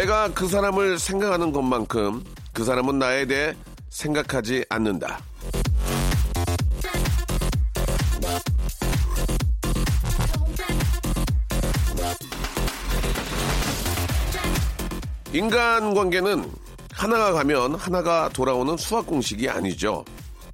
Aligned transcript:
내가 0.00 0.32
그 0.32 0.48
사람을 0.48 0.98
생각하는 0.98 1.52
것만큼 1.52 2.24
그 2.54 2.64
사람은 2.64 2.98
나에 2.98 3.26
대해 3.26 3.54
생각하지 3.90 4.64
않는다 4.70 5.20
인간 15.34 15.92
관계는 15.92 16.50
하나가 16.94 17.32
가면 17.32 17.74
하나가 17.74 18.30
돌아오는 18.30 18.78
수학 18.78 19.06
공식이 19.06 19.50
아니죠. 19.50 20.06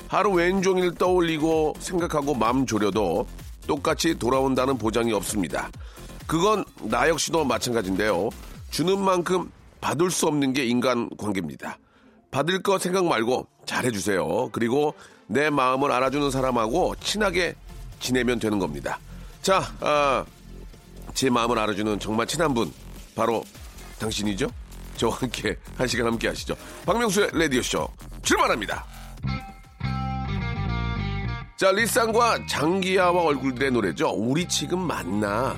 하루 0.09 0.33
왼종일 0.33 0.93
떠올리고 0.97 1.75
생각하고 1.79 2.35
마음 2.35 2.67
졸여도 2.67 3.25
똑같이 3.69 4.19
돌아온다는 4.19 4.77
보장이 4.77 5.13
없습니다. 5.13 5.71
그건 6.27 6.65
나 6.83 7.09
역시도 7.09 7.45
마찬가지인데요. 7.45 8.31
주는 8.71 8.99
만큼 8.99 9.51
받을 9.81 10.11
수 10.11 10.27
없는 10.27 10.53
게 10.53 10.65
인간 10.65 11.09
관계입니다. 11.17 11.79
받을 12.31 12.63
거 12.63 12.79
생각 12.79 13.07
말고 13.07 13.47
잘해주세요. 13.67 14.51
그리고 14.53 14.95
내 15.27 15.51
마음을 15.51 15.91
알아주는 15.91 16.31
사람하고 16.31 16.95
친하게 17.01 17.55
지내면 18.01 18.39
되는 18.39 18.59
겁니다. 18.59 18.99
자, 19.43 19.63
아, 19.81 20.25
제 21.15 21.31
마음을 21.31 21.59
알아주는 21.59 21.99
정말 21.99 22.27
친한 22.27 22.53
분 22.53 22.73
바로 23.15 23.45
당신이죠? 23.99 24.49
저와 24.97 25.17
함께 25.17 25.57
한 25.77 25.87
시간 25.87 26.07
함께 26.07 26.29
하시죠. 26.29 26.57
박명수의 26.85 27.31
라디오쇼 27.33 27.89
출발합니다. 28.23 28.85
자, 31.57 31.73
리쌍과 31.73 32.47
장기하와 32.47 33.23
얼굴들의 33.23 33.71
노래죠. 33.71 34.11
우리 34.11 34.47
지금 34.47 34.81
만나. 34.81 35.57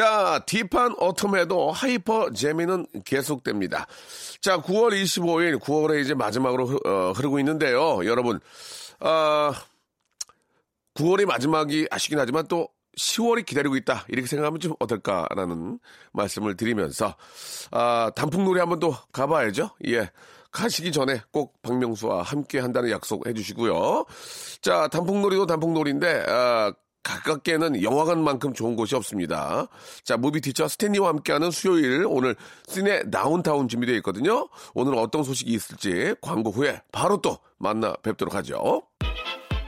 자, 0.00 0.42
deep한 0.46 0.96
autumn에도 0.96 1.70
hyper 1.72 2.32
재미는 2.32 2.86
계속됩니다. 3.04 3.86
자, 4.40 4.56
9월 4.56 4.94
25일, 4.94 5.58
9월에 5.58 6.00
이제 6.00 6.14
마지막으로 6.14 6.66
흐, 6.68 6.76
어, 6.88 7.12
흐르고 7.12 7.38
있는데요. 7.40 8.02
여러분, 8.06 8.40
아, 9.00 9.52
9월이 10.94 11.26
마지막이 11.26 11.88
아쉽긴 11.90 12.18
하지만 12.18 12.46
또 12.46 12.70
10월이 12.96 13.44
기다리고 13.44 13.76
있다. 13.76 14.06
이렇게 14.08 14.26
생각하면 14.26 14.58
좀 14.60 14.72
어떨까라는 14.80 15.78
말씀을 16.14 16.56
드리면서, 16.56 17.14
아, 17.70 18.10
단풍놀이 18.16 18.58
한번 18.58 18.78
또 18.78 18.96
가봐야죠. 19.12 19.68
예. 19.88 20.10
가시기 20.50 20.92
전에 20.92 21.20
꼭 21.30 21.60
박명수와 21.60 22.22
함께 22.22 22.58
한다는 22.58 22.90
약속 22.90 23.26
해주시고요. 23.26 24.06
자, 24.62 24.88
단풍놀이도 24.88 25.44
단풍놀이인데, 25.44 26.24
아, 26.26 26.72
가깝게는 27.02 27.82
영화관만큼 27.82 28.52
좋은 28.52 28.76
곳이 28.76 28.94
없습니다. 28.94 29.68
자, 30.04 30.16
movie 30.16 30.40
teacher 30.40 30.68
스탠리와 30.68 31.08
함께하는 31.08 31.50
수요일 31.50 32.04
오늘 32.06 32.36
시네 32.66 33.08
다운타운 33.10 33.68
준비되어 33.68 33.96
있거든요. 33.96 34.48
오늘 34.74 34.94
어떤 34.96 35.22
소식이 35.22 35.50
있을지 35.52 36.14
광고 36.20 36.50
후에 36.50 36.82
바로 36.92 37.20
또 37.20 37.38
만나 37.58 37.94
뵙도록 38.02 38.34
하죠. 38.34 38.82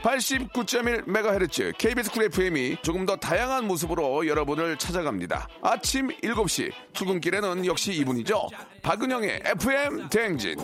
89.1MHz 0.03 1.77
KBS 1.77 2.11
쿨 2.11 2.23
FM이 2.25 2.77
조금 2.81 3.05
더 3.05 3.15
다양한 3.15 3.65
모습으로 3.65 4.27
여러분을 4.27 4.77
찾아갑니다. 4.77 5.47
아침 5.61 6.09
7시 6.21 6.71
출근길에는 6.91 7.65
역시 7.65 7.93
이분이죠. 7.93 8.49
박은영의 8.81 9.43
FM 9.45 10.09
대행진. 10.09 10.57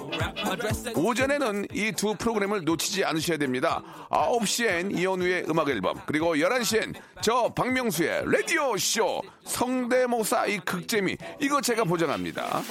오전에는 0.95 1.67
이 1.73 1.93
두 1.93 2.15
프로그램을 2.15 2.65
놓치지 2.65 3.05
않으셔야 3.05 3.37
됩니다. 3.37 3.81
9시엔 4.09 4.97
이현우의 4.97 5.45
음악 5.49 5.69
앨범, 5.69 5.99
그리고 6.05 6.35
11시엔 6.35 6.93
저 7.21 7.49
박명수의 7.55 8.23
라디오 8.25 8.77
쇼 8.77 9.21
성대모사 9.45 10.47
이 10.47 10.59
극재미, 10.59 11.17
이거 11.39 11.61
제가 11.61 11.85
보장합니다. 11.85 12.61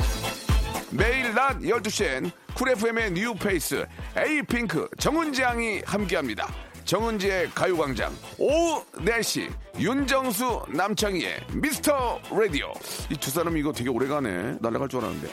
매일 0.90 1.34
낮 1.34 1.58
12시엔 1.60 2.30
쿨 2.54 2.70
FM의 2.70 3.12
뉴 3.12 3.34
페이스 3.34 3.86
에이핑크 4.16 4.88
정은지 4.98 5.42
양이 5.42 5.82
함께합니다. 5.84 6.48
정은지의 6.88 7.50
가요광장 7.50 8.16
오후 8.38 8.82
4시 8.94 9.52
윤정수 9.78 10.62
남창희의 10.70 11.38
미스터 11.52 12.18
라디오. 12.32 12.72
이 13.10 13.14
두 13.16 13.30
사람 13.30 13.58
이거 13.58 13.70
되게 13.70 13.90
오래가네 13.90 14.56
날아갈 14.62 14.88
줄 14.88 15.00
알았는데. 15.00 15.28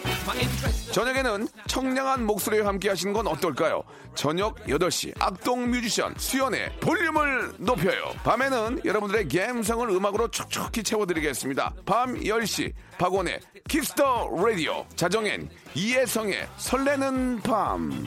저녁에는 0.92 1.48
청량한 1.68 2.26
목소리와 2.26 2.68
함께 2.68 2.90
하시는 2.90 3.14
건 3.14 3.26
어떨까요? 3.28 3.84
저녁 4.16 4.56
8시 4.66 5.14
악동 5.18 5.72
뮤지션 5.72 6.14
수연의 6.18 6.74
볼륨을 6.82 7.54
높여요. 7.60 8.12
밤에는 8.26 8.82
여러분들의 8.84 9.30
감성을 9.30 9.90
음악으로 9.90 10.28
촉촉히 10.28 10.84
채워드리겠습니다. 10.84 11.74
밤 11.86 12.16
10시 12.16 12.74
박원의 12.98 13.40
키스 13.70 14.07
더 14.07 14.30
라디오. 14.46 14.86
자정엔 14.98 15.50
이혜성의 15.74 16.48
설레는 16.58 17.42
밤. 17.44 18.06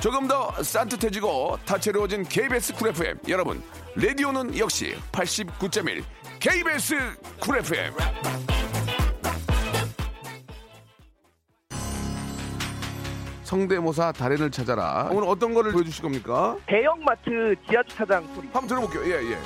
조금 0.00 0.28
더 0.28 0.52
산뜻해지고 0.62 1.58
다채로워진 1.64 2.24
KBS 2.28 2.74
쿨 2.74 2.88
FM 2.90 3.18
여러분 3.28 3.62
라디오는 3.96 4.56
역시 4.58 4.94
89.1 5.12 6.04
KBS 6.40 6.94
쿨 7.40 7.58
FM 7.58 7.94
성대모사 13.44 14.12
달인을 14.12 14.50
찾아라 14.50 15.08
오늘 15.10 15.26
어떤 15.28 15.54
거를 15.54 15.72
보여주실 15.72 16.02
겁니까? 16.02 16.56
대형마트 16.66 17.54
지하주차장 17.68 18.26
소리. 18.34 18.46
한번 18.52 18.66
들어볼게요 18.66 19.04
예예 19.16 19.36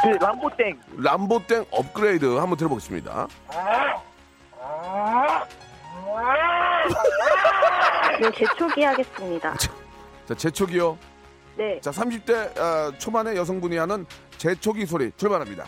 그 0.00 0.10
람보땡. 0.24 0.80
람보땡 0.98 1.64
업그레이드 1.70 2.36
한번 2.36 2.56
들어보겠습니다 2.56 3.26
네, 8.20 8.30
재초기 8.32 8.82
하겠습니다. 8.82 9.54
자 10.26 10.34
제초기요 10.34 10.98
네. 11.56 11.80
자 11.80 11.90
30대 11.90 12.58
아, 12.58 12.92
초반의 12.98 13.36
여성분이 13.36 13.76
하는 13.76 14.04
제초기 14.36 14.84
소리 14.86 15.10
출발합니다 15.16 15.64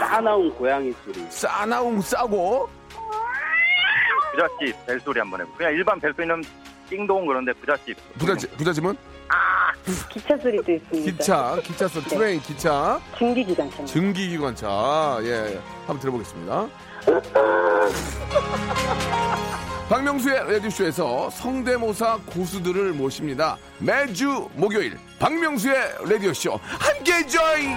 싸나운 0.00 0.54
고양이 0.54 0.92
소리. 1.04 1.24
싸나움 1.30 2.00
싸고 2.00 2.68
부잣집 4.32 4.86
벨소리 4.86 5.18
한번 5.20 5.40
해보. 5.40 5.52
그냥 5.54 5.72
일반 5.74 6.00
벨소리는 6.00 6.42
띵동 6.88 7.26
그런데 7.26 7.52
부잣집. 7.54 7.96
부잣집 8.18 8.56
부잣집은 8.56 8.96
기차 10.10 10.36
소리도 10.38 10.72
있습니다. 10.72 11.10
기차 11.12 11.56
기차 11.62 11.88
소 11.88 12.00
train 12.02 12.40
기차. 12.40 13.00
증기기관차. 13.18 13.84
증기기관차. 13.84 15.18
예 15.24 15.60
한번 15.86 15.98
들어보겠습니다. 16.00 16.68
박명수의 19.88 20.52
라디오쇼에서 20.52 21.28
성대모사 21.30 22.20
고수들을 22.26 22.92
모십니다. 22.92 23.58
매주 23.78 24.48
목요일 24.54 24.96
박명수의 25.18 25.74
라디오쇼. 26.08 26.58
함께 26.62 27.26
join 27.26 27.76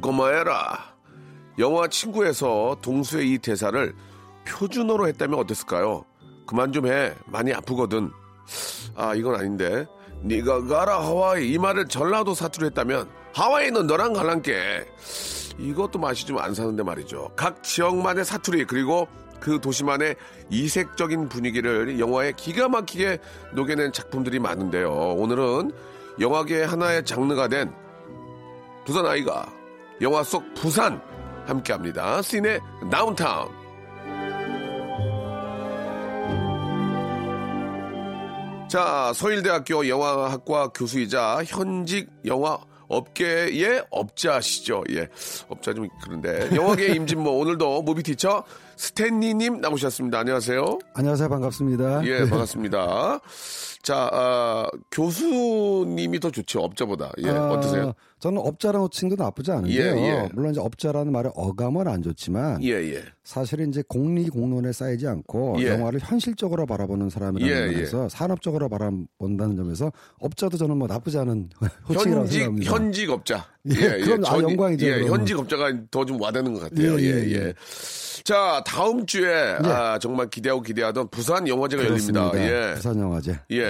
고마해라. 0.00 0.94
영화 1.58 1.88
친구에서 1.88 2.76
동수의 2.80 3.32
이 3.32 3.38
대사를 3.38 3.94
표준어로 4.46 5.06
했다면 5.08 5.38
어땠을까요? 5.38 6.04
그만 6.46 6.72
좀 6.72 6.86
해. 6.86 7.14
많이 7.26 7.52
아프거든. 7.52 8.10
아, 8.96 9.14
이건 9.14 9.36
아닌데. 9.36 9.86
네가 10.22 10.64
가라 10.64 11.00
하와이 11.00 11.50
이 11.52 11.58
말을 11.58 11.86
전라도 11.86 12.34
사투로 12.34 12.66
했다면 12.66 13.08
하와이는 13.34 13.86
너랑 13.86 14.12
갈란게. 14.12 14.86
이것도 15.58 15.98
맛이 15.98 16.26
좀 16.26 16.38
안 16.38 16.54
사는데 16.54 16.82
말이죠. 16.82 17.30
각 17.36 17.62
지역만의 17.62 18.24
사투리 18.24 18.64
그리고 18.64 19.06
그 19.40 19.60
도시만의 19.60 20.16
이색적인 20.50 21.28
분위기를 21.28 21.98
영화에 21.98 22.32
기가 22.36 22.68
막히게 22.68 23.18
녹여낸 23.54 23.92
작품들이 23.92 24.38
많은데요. 24.38 24.90
오늘은 24.90 25.72
영화계의 26.18 26.66
하나의 26.66 27.04
장르가 27.04 27.48
된 27.48 27.72
부산 28.84 29.06
아이가 29.06 29.50
영화 30.00 30.22
속 30.22 30.54
부산 30.54 31.00
함께 31.46 31.72
합니다. 31.72 32.22
씬의 32.22 32.60
다운타운. 32.90 33.60
자, 38.68 39.12
서일대학교 39.14 39.88
영화학과 39.88 40.68
교수이자 40.68 41.42
현직 41.44 42.08
영화 42.24 42.58
업계의 42.88 43.84
업자시죠. 43.90 44.84
예. 44.90 45.08
업자 45.48 45.72
좀 45.72 45.88
그런데. 46.02 46.48
영화계 46.54 46.88
임진모 46.94 47.30
오늘도 47.38 47.82
무비 47.82 48.02
티처 48.02 48.44
스탠리님 48.76 49.60
나오셨습니다. 49.60 50.20
안녕하세요. 50.20 50.78
안녕하세요. 50.94 51.28
반갑습니다. 51.28 52.04
예, 52.06 52.28
반갑습니다. 52.28 53.20
자, 53.82 54.10
아, 54.12 54.66
교수님이 54.90 56.20
더 56.20 56.30
좋죠. 56.30 56.60
업자보다. 56.60 57.10
예, 57.24 57.30
아, 57.30 57.50
어떠세요? 57.50 57.94
저는 58.18 58.38
업자라는 58.44 58.80
호칭도 58.82 59.16
나쁘지 59.16 59.50
않은데요. 59.50 59.96
예, 59.96 60.02
예. 60.24 60.28
물론 60.34 60.50
이제 60.50 60.60
업자라는 60.60 61.10
말의 61.10 61.32
어감은 61.34 61.88
안 61.88 62.02
좋지만 62.02 62.62
예, 62.62 62.72
예. 62.72 63.02
사실은 63.24 63.70
이제 63.70 63.82
공리 63.88 64.28
공론에 64.28 64.72
쌓이지 64.72 65.06
않고 65.06 65.56
예. 65.60 65.68
영화를 65.68 66.00
현실적으로 66.02 66.66
바라보는 66.66 67.08
사람이라는. 67.08 67.72
점에서 67.72 68.08
산업적으로 68.10 68.68
바라본다는 68.68 69.56
점에서 69.56 69.90
업자도 70.18 70.58
저는 70.58 70.76
뭐 70.76 70.86
나쁘지 70.86 71.16
않은 71.16 71.48
호칭이라고 71.88 72.20
현직 72.24 72.32
생각합니다. 72.40 72.70
현직 72.74 73.10
업자. 73.10 73.46
예, 73.70 73.74
그럼 74.00 74.24
아, 74.26 74.38
영광이죠, 74.38 74.86
예, 74.86 74.90
그러면. 74.96 75.12
현직 75.20 75.38
업자가 75.38 75.72
더 75.90 76.04
좀 76.04 76.20
와닿는 76.20 76.52
것 76.54 76.60
같아요. 76.60 76.98
예, 76.98 77.04
예, 77.04 77.06
예, 77.06 77.28
예. 77.30 77.32
예. 77.46 77.54
자, 78.24 78.62
다음 78.66 79.06
주에 79.06 79.56
아, 79.62 79.98
정말 79.98 80.28
기대하고 80.28 80.60
기대하던 80.62 81.08
부산 81.08 81.46
영화제가 81.48 81.84
열립니다. 81.84 82.30
예. 82.34 82.74
부산 82.74 82.98
영화제. 83.00 83.38
예. 83.50 83.69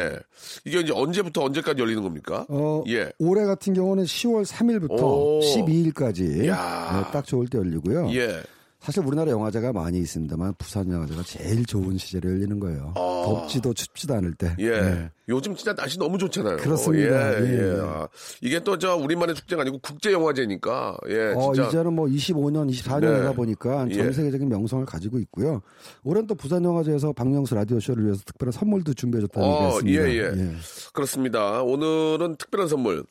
이게 0.65 0.81
이제 0.81 0.93
언제부터 0.93 1.43
언제까지 1.45 1.81
열리는 1.81 2.03
겁니까? 2.03 2.47
어, 2.49 2.83
예. 2.89 3.11
올해 3.19 3.45
같은 3.45 3.73
경우는 3.75 4.05
10월 4.05 4.45
3일부터 4.45 5.03
오. 5.03 5.41
12일까지 5.41 6.47
야. 6.47 7.09
딱 7.13 7.27
좋을 7.27 7.49
때 7.49 7.59
열리고요. 7.59 8.11
예. 8.15 8.43
사실 8.81 9.05
우리나라 9.05 9.31
영화제가 9.31 9.73
많이 9.75 9.99
있습니다만 9.99 10.55
부산 10.57 10.91
영화제가 10.91 11.23
제일 11.23 11.67
좋은 11.67 11.99
시절에 11.99 12.31
열리는 12.31 12.59
거예요. 12.59 12.95
덥지도 12.97 13.75
춥지도 13.75 14.15
않을 14.15 14.33
때. 14.35 14.49
아. 14.49 14.57
예. 14.59 14.71
네. 14.71 15.11
요즘 15.29 15.55
진짜 15.55 15.75
날씨 15.75 15.99
너무 15.99 16.17
좋잖아요. 16.19 16.57
그렇습니다. 16.57 17.41
예, 17.41 17.45
예, 17.45 17.53
예. 17.53 17.77
예. 17.77 17.81
아, 17.83 18.09
이게 18.41 18.59
또 18.61 18.77
저 18.79 18.97
우리만의 18.97 19.35
축제가 19.35 19.63
아니고 19.63 19.79
국제 19.83 20.11
영화제니까. 20.13 20.97
예, 21.11 21.35
어, 21.37 21.53
진짜. 21.53 21.69
이제는 21.69 21.93
뭐 21.93 22.07
25년, 22.07 22.71
24년이다 22.71 23.29
네. 23.29 23.35
보니까 23.35 23.89
전 23.91 24.07
예. 24.07 24.13
세계적인 24.13 24.49
명성을 24.49 24.85
가지고 24.87 25.19
있고요. 25.19 25.61
올해는 26.03 26.27
또 26.27 26.35
부산 26.35 26.65
영화제에서 26.65 27.13
박명수 27.13 27.55
라디오 27.55 27.79
쇼를 27.79 28.05
위해서 28.07 28.23
특별한 28.25 28.53
선물도 28.53 28.95
준비해줬다는 28.95 29.49
게 29.49 29.55
어, 29.55 29.69
있습니다. 29.69 30.09
예, 30.11 30.17
예. 30.17 30.53
그렇습니다. 30.95 31.63
오늘은 31.63 32.37
특별한 32.37 32.69
선물. 32.69 33.05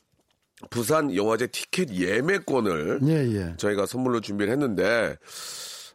부산 0.68 1.14
영화제 1.14 1.46
티켓 1.46 1.90
예매권을 1.90 3.00
예, 3.04 3.12
예. 3.34 3.54
저희가 3.56 3.86
선물로 3.86 4.20
준비를 4.20 4.52
했는데 4.52 5.16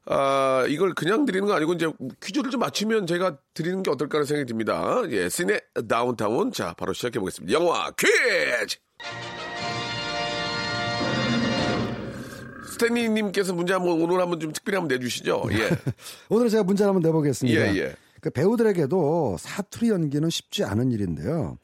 아 0.07 0.65
이걸 0.67 0.93
그냥 0.93 1.25
드리는 1.25 1.47
거 1.47 1.53
아니고 1.53 1.73
이제 1.73 1.91
퀴즈를 2.21 2.51
좀 2.51 2.59
맞추면 2.59 3.07
제가 3.07 3.37
드리는 3.53 3.83
게 3.83 3.91
어떨까 3.91 4.17
하는 4.17 4.25
생각이 4.25 4.47
듭니다. 4.47 5.01
예, 5.09 5.29
시네 5.29 5.59
다운타운 5.87 6.51
자 6.51 6.73
바로 6.77 6.93
시작해 6.93 7.19
보겠습니다. 7.19 7.59
영화 7.59 7.91
퀴즈. 7.91 8.77
스탠리 12.71 13.09
님께서 13.09 13.53
문제 13.53 13.73
한번 13.73 14.01
오늘 14.01 14.19
한번 14.19 14.39
좀 14.39 14.51
특별히 14.51 14.77
한번 14.77 14.97
내주시죠. 14.97 15.43
예, 15.51 15.69
오늘 16.29 16.49
제가 16.49 16.63
문제를 16.63 16.89
한번 16.89 17.01
내보겠습니다. 17.03 17.73
예, 17.73 17.77
예. 17.77 17.95
그 18.21 18.29
배우들에게도 18.31 19.37
사투리 19.39 19.89
연기는 19.89 20.29
쉽지 20.29 20.63
않은 20.63 20.91
일인데요. 20.91 21.57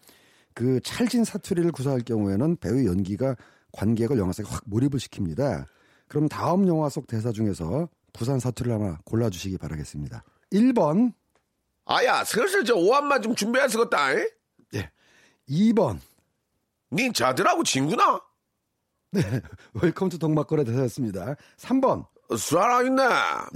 그 0.53 0.80
찰진 0.81 1.24
사투리를 1.24 1.71
구사할 1.71 2.01
경우에는 2.01 2.57
배우 2.57 2.86
연기가 2.86 3.36
관객을 3.74 4.18
영화 4.18 4.31
속에 4.33 4.48
확 4.50 4.63
몰입을 4.65 5.00
시킵니다. 5.00 5.65
그럼 6.07 6.27
다음 6.27 6.68
영화 6.68 6.89
속 6.89 7.07
대사 7.07 7.31
중에서 7.31 7.88
부산 8.13 8.39
사투리를 8.39 8.80
하나 8.80 9.00
골라주시기 9.06 9.57
바라겠습니다. 9.57 10.24
1번, 10.51 11.13
아야 11.86 12.24
슬슬 12.24 12.65
저 12.65 12.75
오한만 12.75 13.21
좀 13.21 13.36
준비할 13.36 13.69
쓰겠다. 13.69 14.13
에? 14.13 14.27
2번, 15.50 16.00
니 16.92 17.12
자들하고 17.13 17.63
친구나? 17.63 18.21
웰컴 19.74 20.09
투 20.09 20.19
동막골의 20.19 20.65
대사였습니다. 20.65 21.36
3번, 21.57 22.06
살아있네. 22.38 23.04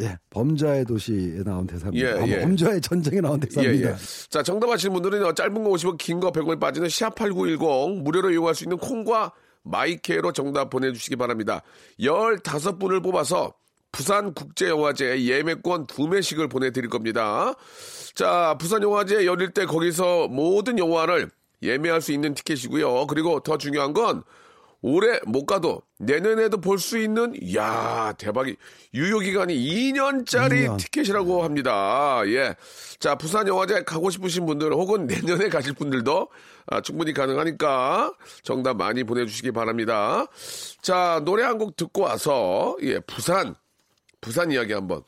예, 0.02 0.18
범죄의 0.30 0.86
도시에 0.86 1.44
나온 1.44 1.66
대사입니다. 1.68 2.08
예, 2.08 2.14
아, 2.14 2.28
예. 2.28 2.42
범죄와의 2.42 2.82
전쟁에 2.82 3.22
나온 3.22 3.40
예, 3.44 3.48
대사입니다. 3.48 3.92
예. 3.92 3.96
자, 4.30 4.44
정답 4.44 4.70
아시는 4.70 4.94
분들은 4.94 5.36
짧은 5.36 5.54
거 5.64 5.70
50원, 5.72 5.98
긴 5.98 6.20
거 6.20 6.32
100원이 6.32 6.60
빠지는 6.60 6.88
샵8910 6.88 8.02
무료로 8.04 8.32
이용할 8.32 8.56
수 8.56 8.64
있는 8.64 8.78
콩과 8.78 9.32
마이케이로 9.64 10.32
정답 10.32 10.70
보내주시기 10.70 11.16
바랍니다. 11.16 11.62
15분을 12.00 13.02
뽑아서 13.02 13.54
부산국제영화제 13.92 15.24
예매권 15.26 15.88
두 15.88 16.08
매씩을 16.08 16.48
보내드릴 16.50 16.90
겁니다. 16.90 17.54
자, 18.14 18.56
부산영화제 18.60 19.26
열릴 19.26 19.52
때 19.52 19.66
거기서 19.66 20.28
모든 20.28 20.78
영화를 20.78 21.30
예매할 21.62 22.02
수 22.02 22.12
있는 22.12 22.34
티켓이고요. 22.34 23.08
그리고 23.08 23.40
더 23.40 23.58
중요한 23.58 23.94
건 23.94 24.24
올해 24.86 25.20
못 25.26 25.46
가도 25.48 25.82
내년에도 25.98 26.62
볼 26.62 26.78
수 26.78 27.00
있는 27.00 27.34
야 27.56 28.14
대박이 28.20 28.56
유효 28.94 29.20
기간이 29.20 29.56
2년짜리 29.56 30.68
2년. 30.68 30.78
티켓이라고 30.78 31.44
합니다. 31.44 32.22
예. 32.28 32.56
자, 33.00 33.16
부산 33.16 33.48
영화제 33.48 33.84
가고 33.84 34.10
싶으신 34.12 34.46
분들 34.46 34.72
혹은 34.74 35.08
내년에 35.08 35.50
가실 35.50 35.74
분들도 35.74 36.30
아, 36.68 36.82
충분히 36.82 37.14
가능하니까 37.14 38.14
정답 38.44 38.78
많이 38.78 39.04
보내주시기 39.04 39.52
바랍니다. 39.52 40.28
자, 40.82 41.22
노래 41.26 41.44
한 41.44 41.58
곡 41.58 41.76
듣고 41.78 42.02
와서 42.04 42.76
예, 42.84 43.00
부산 43.00 43.56
부산 44.22 44.52
이야기 44.52 44.74
한번 44.74 45.02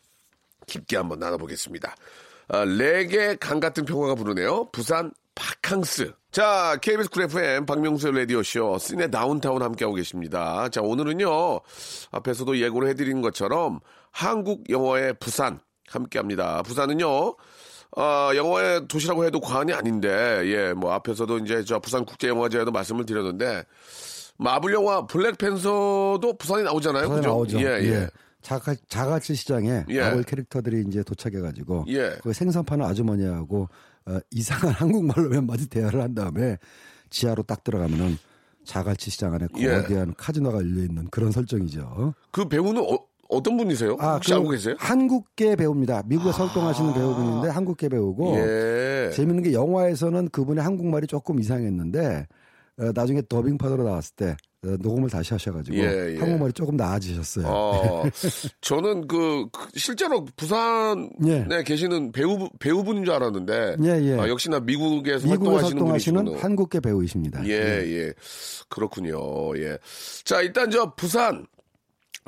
깊게 0.66 0.98
한번 0.98 1.20
나눠보겠습니다. 1.20 1.96
아, 2.50 2.64
레게 2.66 3.36
강 3.36 3.60
같은 3.60 3.86
평화가 3.86 4.16
부르네요. 4.16 4.70
부산 4.72 5.12
바캉스. 5.38 6.14
자, 6.32 6.78
KBS 6.82 7.10
쿨 7.10 7.24
FM 7.24 7.66
박명수의 7.66 8.14
라디오쇼 8.14 8.78
시네 8.80 9.10
다운타운 9.10 9.62
함께하고 9.62 9.96
계십니다. 9.96 10.68
자, 10.70 10.82
오늘은요, 10.82 11.62
앞에서도 12.12 12.60
예고를 12.60 12.90
해드린 12.90 13.22
것처럼 13.22 13.80
한국 14.12 14.70
영화의 14.70 15.16
부산 15.20 15.60
함께합니다. 15.88 16.64
부산은요, 16.64 17.08
어, 17.08 18.30
영화의 18.36 18.88
도시라고 18.88 19.26
해도 19.26 19.40
과언이 19.40 19.74
아닌데, 19.74 20.42
예, 20.46 20.74
뭐 20.74 20.92
앞에서도 20.94 21.38
이제 21.40 21.64
저 21.64 21.80
부산 21.80 22.04
국제영화제에도 22.06 22.72
말씀을 22.72 23.06
드렸는데, 23.06 23.64
마블 24.38 24.74
영화 24.74 25.06
블랙팬서도 25.06 26.38
부산에 26.38 26.64
나오잖아요. 26.64 27.04
부산에 27.04 27.22
그죠? 27.22 27.30
나오죠. 27.30 27.60
예, 27.62 27.66
예. 27.84 28.10
자가, 28.42 28.76
자가치 28.88 29.36
시장에 29.36 29.86
예. 29.90 30.02
마블 30.02 30.24
캐릭터들이 30.24 30.86
이제 30.88 31.04
도착해가지고 31.04 31.86
예. 31.90 32.18
그 32.22 32.34
생선 32.34 32.64
파는 32.64 32.86
아주머니하고 32.86 33.68
어, 34.08 34.20
이상한 34.32 34.74
한국말로 34.74 35.30
몇 35.30 35.44
마디 35.44 35.70
대화를 35.70 36.02
한 36.02 36.16
다음에 36.16 36.58
지하로 37.10 37.44
딱 37.44 37.64
들어가면은 37.64 38.18
자갈치 38.64 39.10
시장 39.12 39.34
안에 39.34 39.48
예. 39.58 39.68
거대한 39.68 40.14
카지노가 40.16 40.58
열려 40.60 40.84
있는 40.84 41.08
그런 41.10 41.32
설정이죠. 41.32 42.14
그 42.32 42.48
배우는 42.48 42.82
어, 43.30 43.44
떤 43.44 43.58
분이세요? 43.58 43.94
혹시 43.94 44.32
그 44.32 44.36
알고 44.38 44.50
계세요? 44.50 44.76
한국계 44.78 45.56
배우입니다. 45.58 46.04
미국에 46.06 46.30
활동하시는 46.30 46.94
배우분인데 46.94 47.50
한국계 47.50 47.90
배우고 47.90 48.36
예. 48.38 49.12
재밌는 49.14 49.44
게 49.44 49.54
영화에서는 49.54 50.30
그분의 50.30 50.64
한국말이 50.64 51.08
조금 51.08 51.40
이상했는데 51.40 52.28
어, 52.80 52.92
나중에 52.94 53.22
더빙 53.28 53.58
파더로 53.58 53.84
나왔을 53.84 54.16
때 54.16 54.32
어, 54.32 54.36
녹음을 54.62 55.10
다시 55.10 55.34
하셔가지고 55.34 55.78
예, 55.78 56.16
예. 56.16 56.18
한국말이 56.18 56.52
조금 56.54 56.76
나아지셨어요. 56.76 57.46
어, 57.48 58.04
저는 58.62 59.08
그, 59.08 59.48
그 59.52 59.68
실제로 59.76 60.26
부산에 60.36 61.10
예. 61.28 61.64
계시는 61.64 62.12
배우 62.12 62.50
배우분인 62.60 63.06
줄 63.06 63.14
알았는데 63.14 63.78
예, 63.84 63.88
예. 64.04 64.20
아, 64.20 64.28
역시나 64.28 64.60
미국에서 64.62 65.28
활동하시는 65.28 65.78
활동하시는. 65.78 66.40
한국계 66.40 66.80
배우이십니다. 66.80 67.46
예, 67.48 67.52
예. 67.54 68.14
그렇군요. 68.68 69.58
예. 69.60 69.78
자, 70.24 70.42
일단 70.42 70.72
저 70.72 70.94
부산 70.96 71.46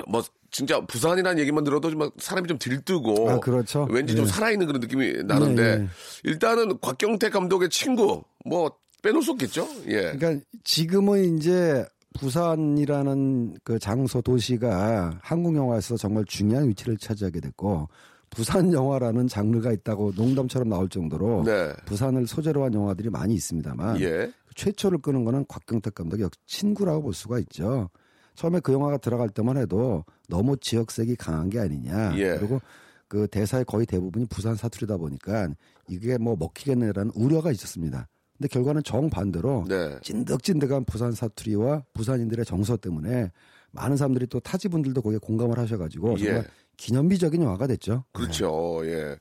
뭐 0.08 0.22
진짜 0.52 0.80
부산이라는 0.84 1.40
얘기만 1.40 1.64
들어도 1.64 1.90
좀 1.90 2.10
사람이 2.18 2.48
좀 2.48 2.58
들뜨고 2.58 3.30
아, 3.30 3.40
그렇죠. 3.40 3.86
왠지 3.90 4.14
좀 4.14 4.24
예. 4.24 4.28
살아있는 4.28 4.66
그런 4.66 4.80
느낌이 4.80 5.24
나는데 5.24 5.62
예, 5.62 5.82
예. 5.82 5.88
일단은 6.24 6.78
곽경택 6.80 7.32
감독의 7.32 7.70
친구 7.70 8.22
뭐 8.44 8.70
빼놓을 9.02 9.22
수 9.22 9.32
없겠죠. 9.32 9.68
예. 9.86 10.12
그러니까 10.12 10.44
지금은 10.64 11.38
이제 11.38 11.84
부산이라는 12.18 13.56
그 13.64 13.78
장소 13.78 14.20
도시가 14.20 15.18
한국 15.22 15.54
영화에서 15.56 15.96
정말 15.96 16.24
중요한 16.26 16.68
위치를 16.68 16.96
차지하게 16.96 17.40
됐고 17.40 17.88
부산 18.30 18.72
영화라는 18.72 19.26
장르가 19.28 19.72
있다고 19.72 20.12
농담처럼 20.16 20.68
나올 20.68 20.88
정도로 20.88 21.42
네. 21.44 21.72
부산을 21.86 22.26
소재로 22.26 22.64
한 22.64 22.74
영화들이 22.74 23.10
많이 23.10 23.34
있습니다만 23.34 24.00
예. 24.00 24.32
최초를 24.54 24.98
끄는 24.98 25.24
거는 25.24 25.44
곽경택 25.48 25.94
감독의 25.94 26.24
역- 26.24 26.32
친구라고 26.46 27.02
볼 27.02 27.14
수가 27.14 27.38
있죠. 27.40 27.88
처음에 28.36 28.60
그 28.60 28.72
영화가 28.72 28.98
들어갈 28.98 29.28
때만 29.28 29.56
해도 29.56 30.04
너무 30.28 30.56
지역색이 30.56 31.16
강한 31.16 31.50
게 31.50 31.58
아니냐. 31.58 32.16
예. 32.18 32.36
그리고 32.36 32.60
그 33.08 33.26
대사의 33.26 33.64
거의 33.64 33.84
대부분이 33.86 34.26
부산 34.26 34.54
사투리다 34.54 34.96
보니까 34.96 35.48
이게 35.88 36.16
뭐 36.16 36.36
먹히겠네라는 36.38 37.10
우려가 37.16 37.50
있었습니다. 37.50 38.06
근데 38.40 38.48
결과는 38.48 38.82
정반대로 38.82 39.66
네. 39.68 39.98
찐득찐득한 40.02 40.86
부산 40.86 41.12
사투리와 41.12 41.82
부산인들의 41.92 42.46
정서 42.46 42.74
때문에 42.78 43.30
많은 43.72 43.98
사람들이 43.98 44.26
또 44.28 44.40
타지분들도 44.40 45.02
거기에 45.02 45.18
공감을 45.18 45.58
하셔가지고 45.58 46.16
정말 46.16 46.36
예. 46.38 46.44
기념비적인 46.78 47.42
영화가 47.42 47.66
됐죠. 47.66 48.04
그렇죠. 48.12 48.80
예. 48.84 49.16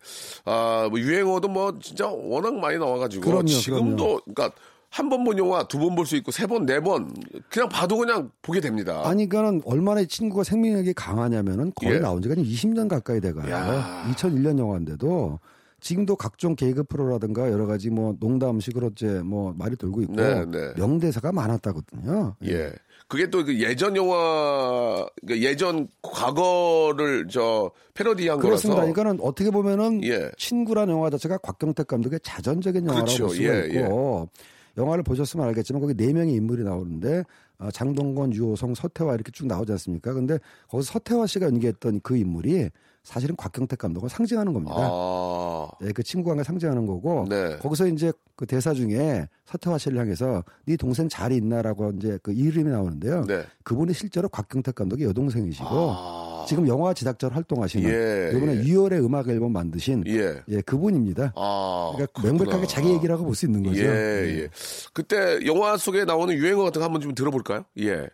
아, 0.46 0.88
뭐 0.90 0.98
유행어도 0.98 1.50
뭐 1.50 1.78
진짜 1.82 2.08
워낙 2.08 2.56
많이 2.56 2.78
나와가지고 2.78 3.22
그럼요, 3.26 3.46
지금도 3.48 4.22
그러니까 4.24 4.52
한 4.90 5.10
번 5.10 5.24
본 5.26 5.38
영화 5.38 5.68
두 5.68 5.78
번 5.78 5.96
볼 5.96 6.06
수 6.06 6.16
있고 6.16 6.32
세 6.32 6.48
번, 6.48 6.66
네 6.66 6.80
번 6.80 7.14
그냥 7.50 7.68
봐도 7.68 7.98
그냥 7.98 8.32
보게 8.42 8.62
됩니다. 8.62 9.02
아니, 9.06 9.28
그러니까는 9.28 9.62
얼마나 9.66 10.00
이 10.00 10.08
친구가 10.08 10.46
생명력이 10.46 10.94
강하냐면은 10.94 11.74
거의 11.76 11.96
예. 11.96 12.00
나온 12.00 12.22
지가 12.22 12.36
20년 12.36 12.88
가까이 12.88 13.20
돼가요. 13.20 13.52
야. 13.52 14.10
2001년 14.16 14.58
영화인데도 14.58 15.40
지금도 15.80 16.16
각종 16.16 16.56
개그 16.56 16.84
프로라든가 16.84 17.52
여러 17.52 17.66
가지 17.66 17.90
뭐 17.90 18.16
농담식으로 18.20 18.90
이제 18.94 19.22
뭐 19.24 19.54
말이 19.58 19.76
돌고 19.76 20.02
있고 20.04 20.16
네, 20.16 20.46
네. 20.46 20.74
명대사가 20.76 21.32
많았다거든요. 21.32 22.36
예. 22.46 22.72
그게 23.08 23.28
또 23.30 23.44
그 23.44 23.60
예전 23.60 23.96
영화, 23.96 25.06
그 25.26 25.42
예전 25.42 25.88
과거를 26.04 27.28
저 27.30 27.72
패러디한 27.96 28.40
그렇습니다. 28.40 28.82
거라서. 28.82 28.92
이거는 28.92 29.20
어떻게 29.22 29.50
보면은 29.50 30.04
예. 30.04 30.30
친구라는 30.38 30.94
영화 30.94 31.10
자체가 31.10 31.40
곽경택 31.40 31.88
감독의 31.88 32.20
자전적인 32.22 32.86
영화라고 32.86 33.06
그렇죠. 33.06 33.26
볼 33.28 33.36
수가 33.36 33.56
예, 33.56 33.68
있고 33.70 34.30
영화를 34.78 35.04
보셨으면 35.04 35.48
알겠지만 35.48 35.82
거기 35.82 35.96
네 35.96 36.14
명의 36.14 36.36
인물이 36.36 36.64
나오는데 36.64 37.24
아, 37.58 37.70
장동건, 37.72 38.34
유호성, 38.34 38.76
서태화 38.76 39.16
이렇게 39.16 39.32
쭉 39.32 39.48
나오지 39.48 39.72
않습니까? 39.74 40.14
근데 40.14 40.38
거기서 40.70 40.94
서태화 40.94 41.26
씨가 41.28 41.48
연기했던 41.48 42.00
그 42.04 42.16
인물이 42.16 42.70
사실은 43.10 43.36
곽경택 43.36 43.80
감독을 43.80 44.08
상징하는 44.08 44.54
겁니다. 44.54 44.76
아. 44.78 45.68
예, 45.82 45.92
그 45.92 46.04
친구 46.04 46.30
관계 46.30 46.44
상징하는 46.44 46.86
거고 46.86 47.26
네. 47.28 47.58
거기서 47.58 47.88
이제 47.88 48.14
그 48.36 48.46
대사 48.46 48.72
중에 48.72 49.28
서태화 49.46 49.80
씨를 49.80 49.98
향해서 49.98 50.44
네 50.68 50.78
동생 50.78 51.10
잘 51.10 51.32
있나라고 51.32 51.92
이제 51.98 52.20
그 52.22 52.32
이름이 52.32 52.70
나오는데요. 52.70 53.26
네. 53.26 53.44
그분이 53.64 53.94
실제로 53.94 54.30
곽경택 54.30 54.76
감독의 54.76 55.08
여동생이시고 55.08 55.68
아. 55.70 56.46
지금 56.48 56.68
영화 56.68 56.94
제작자로 56.94 57.34
활동하시는 57.34 57.90
예, 57.90 58.38
이번에 58.38 58.58
예. 58.58 58.64
6월에 58.64 59.04
음악 59.04 59.28
앨범 59.28 59.54
만드신 59.54 60.04
예. 60.06 60.36
예, 60.48 60.62
그분입니다. 60.62 61.34
아. 61.36 61.92
그러니까 61.96 62.22
그렇구나. 62.22 62.28
명백하게 62.46 62.68
자기 62.68 62.90
얘기라고 62.92 63.24
볼 63.26 63.34
수 63.34 63.48
있는 63.48 63.64
거죠. 63.64 63.82
예, 63.82 64.44
예. 64.44 64.50
그때 64.94 65.40
영화 65.48 65.78
속에 65.78 66.06
나오는 66.06 66.32
유행어 66.36 66.64
같은 66.64 66.80
거 66.80 66.86
한번 66.86 67.02
좀 67.02 67.16
들어볼까요? 67.16 67.66
예. 67.80 68.08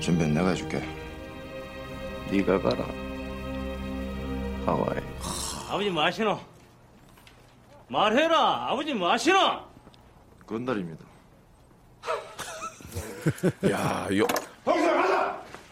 준비는 0.00 0.34
내가 0.34 0.48
해줄게. 0.50 0.82
네가 2.32 2.60
가라. 2.60 3.09
하와이. 4.66 4.98
아버지 5.70 5.90
마시노 5.90 6.38
말해라 7.88 8.68
아버지 8.70 8.94
마시노 8.94 9.36
건달입니다. 10.46 11.04
야, 13.70 14.08
요, 14.16 14.26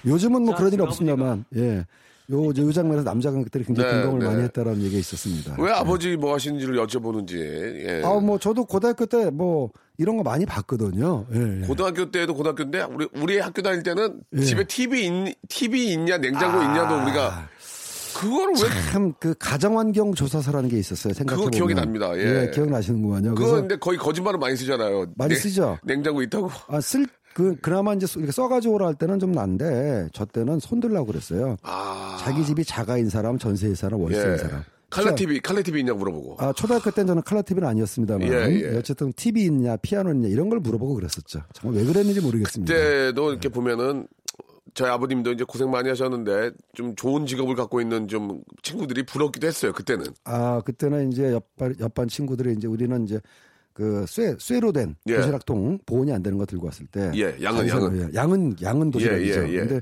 요즘은 0.06 0.42
뭐 0.42 0.50
자, 0.52 0.56
그런 0.58 0.68
일이 0.68 0.76
지금 0.76 0.86
없습니다만 0.88 1.44
예. 1.56 1.84
요, 2.30 2.44
요 2.46 2.72
장면에서 2.72 3.04
남자 3.04 3.30
관객들이 3.30 3.64
굉장히 3.64 3.88
네, 3.90 4.02
공감을 4.02 4.18
네. 4.20 4.26
많이 4.26 4.42
했다라는 4.44 4.82
얘기가 4.82 4.98
있었습니다. 5.00 5.56
왜 5.58 5.72
아버지 5.72 6.16
뭐 6.16 6.34
하시는지를 6.34 6.76
여쭤보는지. 6.76 7.36
예. 7.88 8.02
아, 8.04 8.20
뭐 8.20 8.38
저도 8.38 8.66
고등학교 8.66 9.06
때 9.06 9.30
뭐 9.30 9.70
이런 9.96 10.16
거 10.16 10.22
많이 10.22 10.46
봤거든요. 10.46 11.26
예, 11.34 11.62
예. 11.62 11.66
고등학교 11.66 12.10
때도 12.10 12.34
고등학교인데 12.34 12.82
우리 12.82 13.08
우리 13.14 13.38
학교 13.40 13.62
다닐 13.62 13.82
때는 13.82 14.20
예. 14.34 14.42
집에 14.42 14.64
TV 14.64 15.06
있, 15.06 15.34
TV 15.48 15.92
있냐 15.94 16.18
냉장고 16.18 16.62
있냐도 16.62 17.02
우리가 17.02 17.48
그거를 18.18 18.54
왜참 18.62 19.12
그 19.20 19.34
가정환경 19.38 20.14
조사서라는 20.14 20.68
게 20.68 20.78
있었어요. 20.78 21.14
생각해 21.14 21.36
보면. 21.38 21.50
기억이 21.50 21.74
납니다. 21.74 22.10
예. 22.18 22.50
기억나시는구만요. 22.52 23.34
그거 23.34 23.52
근데 23.52 23.76
거의 23.78 23.96
거짓말을 23.98 24.38
많이 24.38 24.56
쓰잖아요. 24.56 25.06
많이 25.16 25.34
냉- 25.34 25.40
쓰죠. 25.42 25.78
냉장고 25.84 26.22
있다고. 26.22 26.50
아, 26.68 26.80
쓸, 26.80 27.06
그, 27.34 27.56
그나마 27.60 27.94
이제 27.94 28.06
이렇게 28.16 28.32
써가지고 28.32 28.74
오라 28.74 28.86
할 28.88 28.94
때는 28.94 29.18
좀 29.20 29.32
난데, 29.32 30.08
저 30.12 30.24
때는 30.24 30.58
손들라고 30.58 31.06
그랬어요. 31.06 31.56
아. 31.62 32.16
자기 32.20 32.44
집이 32.44 32.64
자가인 32.64 33.08
사람, 33.08 33.38
전세인 33.38 33.74
사람, 33.76 34.00
월세인 34.00 34.32
예. 34.32 34.36
사람. 34.38 34.64
칼라 34.90 35.14
TV, 35.14 35.38
칼라 35.40 35.60
TV 35.62 35.80
있냐고 35.80 35.98
물어보고. 35.98 36.36
아, 36.38 36.52
초등학교 36.54 36.90
때는 36.90 37.06
저는 37.08 37.22
칼라 37.22 37.42
TV는 37.42 37.68
아니었습니다만. 37.68 38.26
예, 38.26 38.72
예. 38.72 38.76
어쨌든 38.78 39.12
TV 39.12 39.42
있냐, 39.44 39.76
피아노 39.76 40.10
있냐, 40.12 40.28
이런 40.28 40.48
걸 40.48 40.60
물어보고 40.60 40.94
그랬었죠. 40.94 41.42
정말 41.52 41.80
왜 41.82 41.86
그랬는지 41.86 42.20
모르겠습니다. 42.22 42.72
그때도 42.72 43.30
이렇게 43.30 43.50
보면은 43.50 44.08
저희 44.78 44.90
아버님도 44.90 45.32
이제 45.32 45.42
고생 45.42 45.72
많이 45.72 45.88
하셨는데 45.88 46.52
좀 46.72 46.94
좋은 46.94 47.26
직업을 47.26 47.56
갖고 47.56 47.80
있는 47.80 48.06
좀 48.06 48.40
친구들이 48.62 49.02
부럽기도 49.06 49.48
했어요. 49.48 49.72
그때는. 49.72 50.04
아, 50.22 50.60
그때는 50.64 51.10
이제 51.10 51.32
옆반, 51.32 51.74
옆반 51.80 52.06
친구들이 52.06 52.52
이제 52.52 52.68
우리는 52.68 53.02
이제 53.02 53.20
그 53.72 54.06
쇠, 54.06 54.36
쇠로 54.38 54.70
된 54.70 54.94
예. 55.08 55.16
도시락통 55.16 55.80
보온이 55.84 56.12
안 56.12 56.22
되는 56.22 56.38
거 56.38 56.46
들고 56.46 56.66
왔을 56.66 56.86
때. 56.86 57.10
예, 57.16 57.36
양은, 57.42 57.66
양은. 57.68 57.98
예, 57.98 58.14
양은, 58.14 58.56
양은 58.62 58.90
도시락이죠. 58.92 59.48
예, 59.48 59.48
예, 59.48 59.52
예. 59.54 59.58
근데 59.58 59.80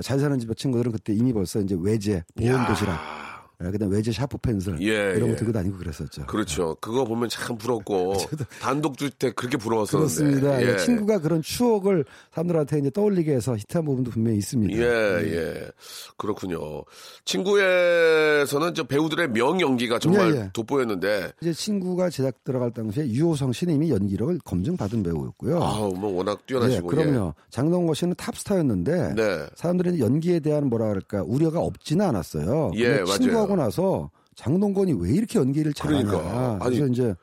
잘 0.00 0.18
사는 0.18 0.38
집 0.38 0.56
친구들은 0.56 0.92
그때 0.92 1.12
이미 1.12 1.34
벌써 1.34 1.60
이제 1.60 1.76
외제, 1.78 2.24
보온 2.34 2.48
야. 2.50 2.66
도시락. 2.66 3.27
예, 3.64 3.70
그다음 3.72 3.90
외제 3.90 4.12
샤프 4.12 4.38
펜슬. 4.38 4.80
예, 4.80 5.16
이런 5.16 5.28
예. 5.28 5.32
거 5.32 5.36
들고 5.36 5.52
다니고 5.52 5.78
그랬었죠. 5.78 6.26
그렇죠. 6.26 6.76
그거 6.80 7.04
보면 7.04 7.28
참 7.28 7.58
부럽고 7.58 8.14
단독 8.62 8.96
주택 8.96 9.34
그렇게 9.34 9.56
부러웠었는데. 9.56 10.14
그렇습니다. 10.14 10.62
예. 10.62 10.72
예, 10.74 10.76
친구가 10.76 11.18
그런 11.18 11.42
추억을 11.42 12.04
사람들한테 12.32 12.78
이제 12.78 12.90
떠올리게 12.90 13.32
해서 13.32 13.56
히트한 13.56 13.84
부분도 13.84 14.12
분명히 14.12 14.38
있습니다. 14.38 14.78
예, 14.78 15.34
예. 15.34 15.68
그렇군요. 16.16 16.84
친구에서는 17.24 18.74
저 18.74 18.84
배우들의 18.84 19.30
명 19.30 19.60
연기가 19.60 19.98
정말 19.98 20.34
예, 20.34 20.38
예. 20.38 20.50
돋보였는데, 20.52 21.32
이제 21.40 21.52
친구가 21.52 22.10
제작 22.10 22.44
들어갈 22.44 22.70
당시에 22.70 23.08
유호성 23.08 23.52
신임이 23.52 23.90
연기력을 23.90 24.38
검증받은 24.44 25.02
배우였고요. 25.02 25.60
아우, 25.60 25.92
뭐 25.94 26.12
워낙 26.12 26.38
예, 26.42 26.46
뛰어나시고. 26.46 26.86
그럼요. 26.86 27.34
장동건 27.50 27.94
씨는 27.94 28.14
탑스타였는데 28.16 29.14
네. 29.14 29.46
사람들이 29.56 29.98
연기에 30.00 30.38
대한 30.38 30.68
뭐라 30.68 30.86
그럴까 30.88 31.24
우려가 31.24 31.58
없지는 31.58 32.06
않았어요. 32.06 32.70
예, 32.76 32.98
맞아요. 33.00 33.08
친구하고 33.48 33.56
나서 33.56 34.10
장동건이 34.36 34.92
왜 35.00 35.10
이렇게 35.12 35.38
연기를 35.38 35.72
잘하냐. 35.72 36.04
그러니까. 36.04 36.58
아니, 36.60 36.76
그래서 36.76 36.92
이제 36.92 37.14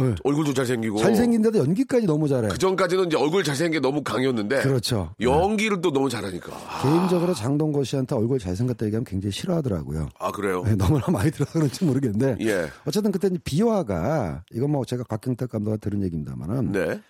예, 0.00 0.14
얼굴도 0.24 0.54
잘생기고. 0.54 0.98
잘생긴데도 0.98 1.58
연기까지 1.58 2.06
너무 2.06 2.26
잘해. 2.26 2.48
그 2.48 2.58
전까지는 2.58 3.06
이제 3.06 3.16
얼굴 3.16 3.44
잘생긴 3.44 3.80
게 3.80 3.86
너무 3.86 4.02
강했는데. 4.02 4.62
그렇죠. 4.62 5.14
연기를 5.20 5.80
또 5.80 5.92
너무 5.92 6.08
잘하니까. 6.08 6.52
아, 6.52 6.82
개인적으로 6.82 7.34
장동건 7.34 7.84
씨한테 7.84 8.14
얼굴 8.16 8.38
잘생겼다 8.38 8.86
얘기하면 8.86 9.04
굉장히 9.04 9.30
싫어하더라고요. 9.32 10.08
아, 10.18 10.32
그래요? 10.32 10.62
네, 10.64 10.74
너무나 10.74 11.04
많이 11.12 11.30
들어서 11.30 11.52
그런지 11.52 11.84
모르겠는데 11.84 12.44
예. 12.44 12.68
어쨌든 12.86 13.12
그때 13.12 13.30
비화가 13.44 14.42
이건 14.52 14.72
뭐 14.72 14.84
제가 14.84 15.04
곽경택 15.04 15.50
감독가 15.50 15.76
들은 15.76 16.02
얘기입니다만은 16.02 16.72
네. 16.72 17.00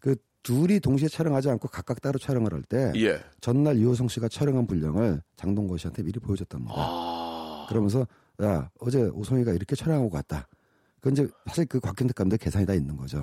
그 0.00 0.16
둘이 0.42 0.80
동시에 0.80 1.08
촬영하지 1.08 1.48
않고 1.48 1.68
각각 1.68 2.02
따로 2.02 2.18
촬영을 2.18 2.52
할때 2.52 2.92
예. 2.96 3.20
전날 3.40 3.78
유호성 3.78 4.08
씨가 4.08 4.28
촬영한 4.28 4.66
분량을 4.66 5.22
장동건 5.36 5.78
씨한테 5.78 6.02
미리 6.02 6.20
보여줬답니다. 6.20 6.74
아. 6.76 7.23
그러면서 7.68 8.06
야 8.42 8.68
어제 8.80 9.02
오성이가 9.14 9.52
이렇게 9.52 9.76
촬영하고 9.76 10.10
갔다. 10.10 10.46
그 11.00 11.10
이제 11.10 11.28
사실 11.46 11.66
그 11.66 11.80
곽경택 11.80 12.16
감독 12.16 12.38
계산이 12.38 12.64
다 12.64 12.72
있는 12.72 12.96
거죠. 12.96 13.22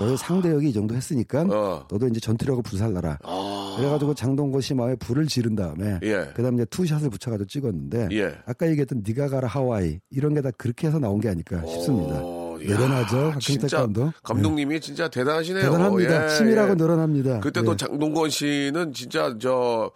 너의 0.00 0.16
상대역이 0.18 0.70
이 0.70 0.72
정도 0.72 0.96
했으니까 0.96 1.42
아. 1.42 1.44
어. 1.48 1.86
너도 1.88 2.08
이제 2.08 2.18
전투력을 2.18 2.60
불살라라. 2.64 3.18
아. 3.22 3.74
그래가지고 3.78 4.14
장동건 4.14 4.60
씨 4.60 4.74
마음에 4.74 4.96
불을 4.96 5.28
지른 5.28 5.54
다음에 5.54 6.00
예. 6.02 6.32
그다음 6.34 6.54
이제 6.56 6.64
투샷을 6.64 7.08
붙여가지고 7.08 7.46
찍었는데 7.46 8.08
예. 8.12 8.34
아까 8.46 8.68
얘기했던 8.68 9.04
네가 9.06 9.28
가라 9.28 9.46
하와이 9.46 10.00
이런 10.10 10.34
게 10.34 10.40
다 10.40 10.50
그렇게 10.58 10.88
해서 10.88 10.98
나온 10.98 11.20
게 11.20 11.28
아닐까 11.28 11.64
싶습니다. 11.66 12.18
어, 12.20 12.58
늘어나죠. 12.60 13.16
야, 13.18 13.22
박경택 13.26 13.40
진짜 13.42 13.76
감독. 13.78 14.12
감독님이 14.24 14.80
진짜 14.80 15.08
대단하시네요. 15.08 15.62
대단합니다. 15.62 16.24
예, 16.24 16.36
치밀하고 16.36 16.70
예. 16.72 16.74
늘어납니다. 16.74 17.38
그때 17.40 17.62
또 17.62 17.72
예. 17.72 17.76
장동건 17.76 18.28
씨는 18.30 18.92
진짜 18.92 19.36
저, 19.40 19.92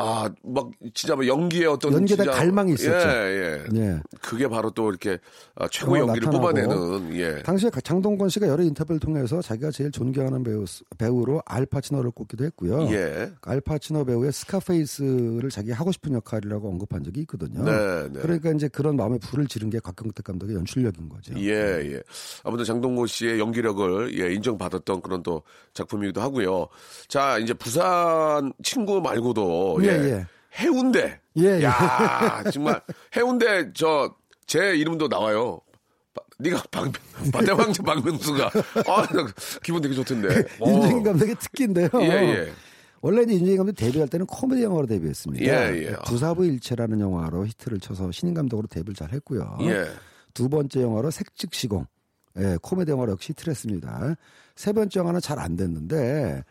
아, 0.00 0.30
막, 0.44 0.70
진짜 0.94 1.16
뭐 1.16 1.26
연기의 1.26 1.66
어떤. 1.66 1.92
연기에다 1.92 2.22
진짜- 2.22 2.38
갈망이 2.38 2.72
있었죠. 2.74 3.08
예, 3.08 3.64
예. 3.74 3.78
예. 3.80 4.00
그게 4.20 4.46
바로 4.46 4.70
또 4.70 4.88
이렇게 4.90 5.18
아, 5.56 5.66
최고 5.68 5.92
그거 5.92 6.06
연기를. 6.06 6.30
뽑아내는, 6.30 7.16
예. 7.16 7.42
당시에 7.42 7.70
장동건 7.82 8.28
씨가 8.28 8.46
여러 8.46 8.62
인터뷰를 8.62 9.00
통해서 9.00 9.42
자기가 9.42 9.72
제일 9.72 9.90
존경하는 9.90 10.44
배우, 10.44 10.64
배우로 10.98 11.42
알파치노를 11.46 12.12
꼽기도 12.12 12.44
했고요. 12.44 12.88
예. 12.92 13.32
알파치노 13.42 14.04
배우의 14.04 14.30
스카페이스를 14.32 15.50
자기 15.50 15.72
하고 15.72 15.90
싶은 15.90 16.12
역할이라고 16.14 16.68
언급한 16.68 17.02
적이 17.02 17.20
있거든요. 17.22 17.64
네, 17.64 18.08
네. 18.12 18.20
그러니까 18.20 18.50
이제 18.52 18.68
그런 18.68 18.94
마음에 18.96 19.18
불을 19.18 19.46
지른 19.48 19.68
게 19.70 19.80
곽경택 19.80 20.24
감독의 20.24 20.54
연출력인 20.56 21.08
거죠. 21.08 21.34
예, 21.38 21.50
예. 21.92 22.02
아무튼 22.44 22.64
장동건 22.64 23.06
씨의 23.08 23.40
연기력을 23.40 24.18
예, 24.20 24.32
인정받았던 24.34 25.02
그런 25.02 25.22
또 25.22 25.42
작품이기도 25.74 26.20
하고요. 26.20 26.68
자, 27.08 27.38
이제 27.38 27.52
부산 27.54 28.52
친구 28.62 29.00
말고도 29.00 29.80
예, 29.88 30.04
예, 30.04 30.10
예. 30.12 30.26
해운대. 30.58 31.20
예, 31.36 31.42
예. 31.60 31.62
야, 31.64 32.42
정말 32.52 32.80
해운대 33.16 33.72
저 33.72 34.14
제 34.46 34.74
이름도 34.76 35.08
나와요. 35.08 35.60
바- 36.14 36.22
네가 36.38 36.62
박 36.70 36.90
바대왕자 37.32 37.82
박명수가 37.82 38.46
아, 38.86 39.06
나 39.12 39.26
기분 39.62 39.82
되게 39.82 39.94
좋던데. 39.94 40.42
어. 40.60 40.70
윤정인 40.70 41.02
감독의 41.02 41.34
특기인데요. 41.34 41.88
예, 42.00 42.06
예. 42.08 42.52
원래 43.02 43.22
이제 43.24 43.34
윤정인 43.34 43.56
감독 43.58 43.72
데뷔할 43.74 44.08
때는 44.08 44.24
코미디 44.24 44.62
영화로 44.62 44.86
데뷔했습니다. 44.86 45.44
예, 45.44 45.82
예. 45.88 45.96
부사부 46.06 46.46
일체라는 46.46 46.98
영화로 46.98 47.46
히트를 47.46 47.78
쳐서 47.80 48.10
신인 48.10 48.32
감독으로 48.32 48.68
데뷔를 48.68 48.94
잘 48.94 49.12
했고요. 49.12 49.58
예. 49.60 49.86
두 50.32 50.48
번째 50.48 50.80
영화로 50.80 51.10
색즉시공. 51.10 51.84
예, 52.38 52.56
코미디 52.62 52.90
영화로 52.90 53.12
역시 53.12 53.32
히트를 53.32 53.50
했습니다. 53.50 54.14
세 54.56 54.72
번째 54.72 55.00
영화는 55.00 55.20
잘 55.20 55.38
안 55.38 55.56
됐는데 55.56 56.42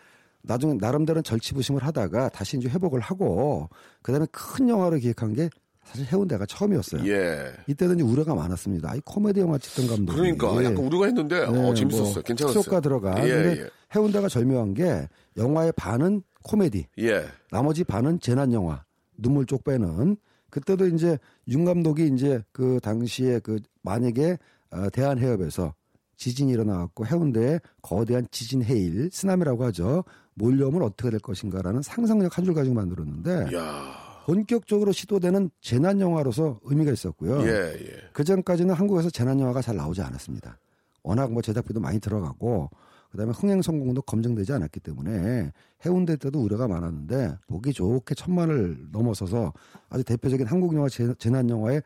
나중에 0.48 0.74
나름대로 0.80 1.22
절치부심을 1.22 1.84
하다가 1.84 2.30
다시 2.30 2.58
이제 2.58 2.70
회복을 2.70 3.00
하고 3.00 3.70
그다음에 4.02 4.26
큰 4.32 4.70
영화를 4.70 5.00
기획한 5.00 5.34
게 5.34 5.50
사실 5.84 6.06
해운대가 6.06 6.46
처음이었어요. 6.46 7.08
예. 7.08 7.54
이때는 7.68 8.02
우려가 8.02 8.36
많았습니다. 8.36 8.96
이 8.96 9.02
코미디 9.06 9.40
영화 9.40 9.58
찍던 9.58 9.88
감독이 9.88 10.18
그러니까 10.18 10.64
약간 10.64 10.78
우려가 10.78 11.06
했는데 11.06 11.40
어, 11.44 11.52
네, 11.52 11.74
재밌었어요. 11.76 12.14
뭐 12.14 12.22
괜찮았어요. 12.24 12.62
특수효과 12.62 12.82
들어가. 12.82 13.26
예, 13.26 13.34
근데 13.34 13.62
예. 13.62 13.70
해운대가 13.96 14.28
절묘한 14.28 14.74
게 14.74 15.08
영화의 15.38 15.72
반은 15.78 16.24
코미디, 16.44 16.88
예. 17.00 17.26
나머지 17.52 17.84
반은 17.84 18.20
재난 18.20 18.54
영화, 18.54 18.84
눈물 19.18 19.46
쪽 19.46 19.64
빼는. 19.64 20.18
그때도 20.50 20.88
이제 20.88 21.18
윤 21.50 21.66
감독이 21.66 22.08
이제 22.08 22.42
그 22.52 22.80
당시에 22.82 23.40
그 23.40 23.60
만약에 23.82 24.38
어, 24.72 24.90
대한 24.92 25.20
해협에서 25.20 25.74
지진이 26.18 26.52
일어나갖고 26.52 27.06
해운대에 27.06 27.60
거대한 27.82 28.28
지진 28.32 28.64
해일, 28.64 29.10
쓰나미라고 29.12 29.66
하죠. 29.66 30.04
몰려오면 30.38 30.82
어떻게 30.84 31.10
될 31.10 31.20
것인가라는 31.20 31.82
상상력 31.82 32.38
한 32.38 32.46
줄 32.46 32.54
가지고 32.54 32.76
만들었는데 32.76 33.56
야. 33.56 34.24
본격적으로 34.26 34.92
시도되는 34.92 35.50
재난 35.62 36.00
영화로서 36.00 36.60
의미가 36.64 36.92
있었고요. 36.92 37.42
예, 37.44 37.74
예. 37.80 37.98
그 38.14 38.24
전까지는 38.24 38.74
한국에서 38.76 39.10
재난 39.10 39.40
영화가 39.40 39.62
잘 39.62 39.76
나오지 39.78 40.02
않았습니다. 40.02 40.60
워낙 41.04 41.32
뭐 41.32 41.42
제작비도 41.42 41.80
많이 41.80 42.00
들어가고 42.00 42.70
그다음에 43.12 43.32
흥행 43.32 43.62
성공도 43.62 44.02
검증되지 44.02 44.52
않았기 44.52 44.82
때문에 44.82 45.52
해운대 45.86 46.18
때도 46.18 46.42
우려가 46.42 46.68
많았는데 46.68 47.38
보기 47.48 47.72
좋게 47.72 48.16
천만을 48.16 48.78
넘어서서 48.92 49.54
아주 49.90 50.04
대표적인 50.04 50.46
한국 50.46 50.76
영화 50.76 50.90
재- 50.90 51.14
재난 51.18 51.50
영화의 51.50 51.82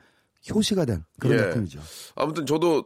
효시가 0.53 0.85
된 0.85 1.03
그런 1.19 1.37
예. 1.37 1.43
작품이죠. 1.43 1.79
아무튼 2.15 2.45
저도 2.47 2.83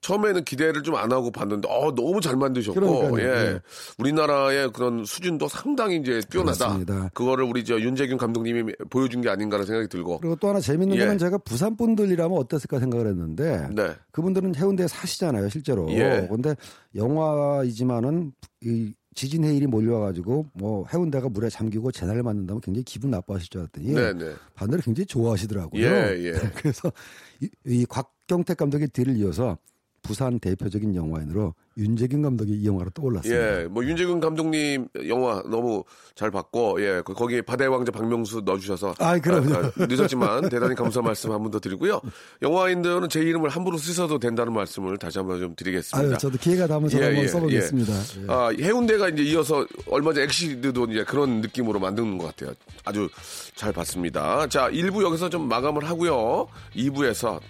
처음에는 0.00 0.44
기대를 0.44 0.82
좀 0.82 0.94
안 0.94 1.10
하고 1.12 1.30
봤는데 1.32 1.68
어 1.68 1.92
너무 1.94 2.20
잘 2.20 2.36
만드셨고 2.36 2.78
그러니까요. 2.80 3.18
예. 3.20 3.52
예. 3.54 3.60
우리나라의 3.98 4.70
그런 4.72 5.04
수준도 5.04 5.48
상당히 5.48 5.96
이제 5.96 6.20
뛰어나다. 6.30 6.58
그렇습니다. 6.76 7.10
그거를 7.14 7.44
우리 7.44 7.64
저 7.64 7.80
윤재균 7.80 8.16
감독님이 8.16 8.72
보여준 8.90 9.20
게 9.22 9.28
아닌가라는 9.28 9.66
생각이 9.66 9.88
들고. 9.88 10.18
그리고 10.20 10.36
또 10.36 10.48
하나 10.48 10.60
재밌는 10.60 10.96
예. 10.96 11.00
거는 11.00 11.18
제가 11.18 11.38
부산 11.38 11.76
분들이라면 11.76 12.36
어땠을까 12.38 12.78
생각을 12.78 13.06
했는데 13.08 13.68
네. 13.74 13.92
그분들은 14.12 14.54
해운대에 14.54 14.86
사시잖아요, 14.86 15.48
실제로. 15.48 15.90
예. 15.90 16.26
근데 16.30 16.54
영화이지만은 16.94 18.32
이 18.62 18.94
지진 19.14 19.44
해일이 19.44 19.66
몰려와가지고 19.66 20.46
뭐 20.54 20.86
해운대가 20.92 21.28
물에 21.28 21.48
잠기고 21.48 21.92
재난을 21.92 22.22
맞는다면 22.24 22.60
굉장히 22.60 22.82
기분 22.84 23.10
나빠하실 23.10 23.48
줄 23.48 23.60
알았더니 23.60 23.92
네, 23.92 24.12
네. 24.12 24.32
반대로 24.54 24.82
굉장히 24.82 25.06
좋아하시더라고요. 25.06 25.82
예, 25.84 26.16
예. 26.18 26.32
그래서 26.56 26.92
이, 27.40 27.48
이 27.66 27.86
곽 27.86 28.13
경택 28.26 28.56
감독의 28.56 28.88
뒤를 28.88 29.16
이어서 29.16 29.58
부산 30.02 30.38
대표적인 30.38 30.94
영화인으로 30.94 31.54
윤재균 31.76 32.22
감독이 32.22 32.52
이 32.52 32.66
영화로 32.66 32.90
떠올랐습니다. 32.90 33.62
예, 33.62 33.64
뭐 33.66 33.84
윤재균 33.84 34.20
감독님 34.20 34.88
영화 35.08 35.42
너무 35.50 35.82
잘 36.14 36.30
봤고, 36.30 36.80
예, 36.80 37.02
그- 37.04 37.14
거기에 37.14 37.42
바다의 37.42 37.68
왕자 37.70 37.90
박명수 37.90 38.42
넣어주셔서 38.44 38.94
아이, 38.98 39.20
그럼요. 39.20 39.54
아, 39.54 39.58
아, 39.58 39.86
늦었지만 39.86 40.48
대단히 40.48 40.74
감사 40.76 41.02
말씀 41.02 41.32
한 41.32 41.42
번 41.42 41.50
더 41.50 41.58
드리고요. 41.58 42.00
영화인들은 42.42 43.08
제 43.08 43.20
이름을 43.20 43.48
함부로 43.50 43.76
쓰셔도 43.76 44.18
된다는 44.18 44.52
말씀을 44.52 44.96
다시 44.98 45.18
한번 45.18 45.40
좀 45.40 45.54
드리겠습니다. 45.56 46.08
아유, 46.10 46.18
저도 46.18 46.38
기회가 46.38 46.66
저도 46.68 47.02
예, 47.02 47.06
한번 47.06 47.24
예, 47.24 47.28
써보겠습니다. 47.28 47.92
예. 47.92 48.26
아, 48.28 48.48
해운대가 48.50 49.08
이제 49.08 49.22
이어서 49.24 49.66
얼마 49.90 50.12
전 50.12 50.22
엑시드도 50.24 50.84
이제 50.90 51.04
그런 51.04 51.40
느낌으로 51.40 51.80
만드는 51.80 52.18
것 52.18 52.26
같아요. 52.28 52.54
아주 52.84 53.08
잘 53.56 53.72
봤습니다. 53.72 54.46
자, 54.48 54.70
1부 54.70 55.02
여기서 55.02 55.28
좀 55.28 55.48
마감을 55.48 55.84
하고요. 55.84 56.46
2부에서 56.76 57.40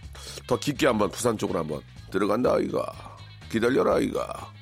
더 0.47 0.59
깊게 0.59 0.87
한번 0.87 1.11
부산 1.11 1.37
쪽으로 1.37 1.59
한번 1.59 1.81
들어간다, 2.11 2.55
아이가. 2.55 3.14
기다려라, 3.55 3.95
아이가. 3.95 4.53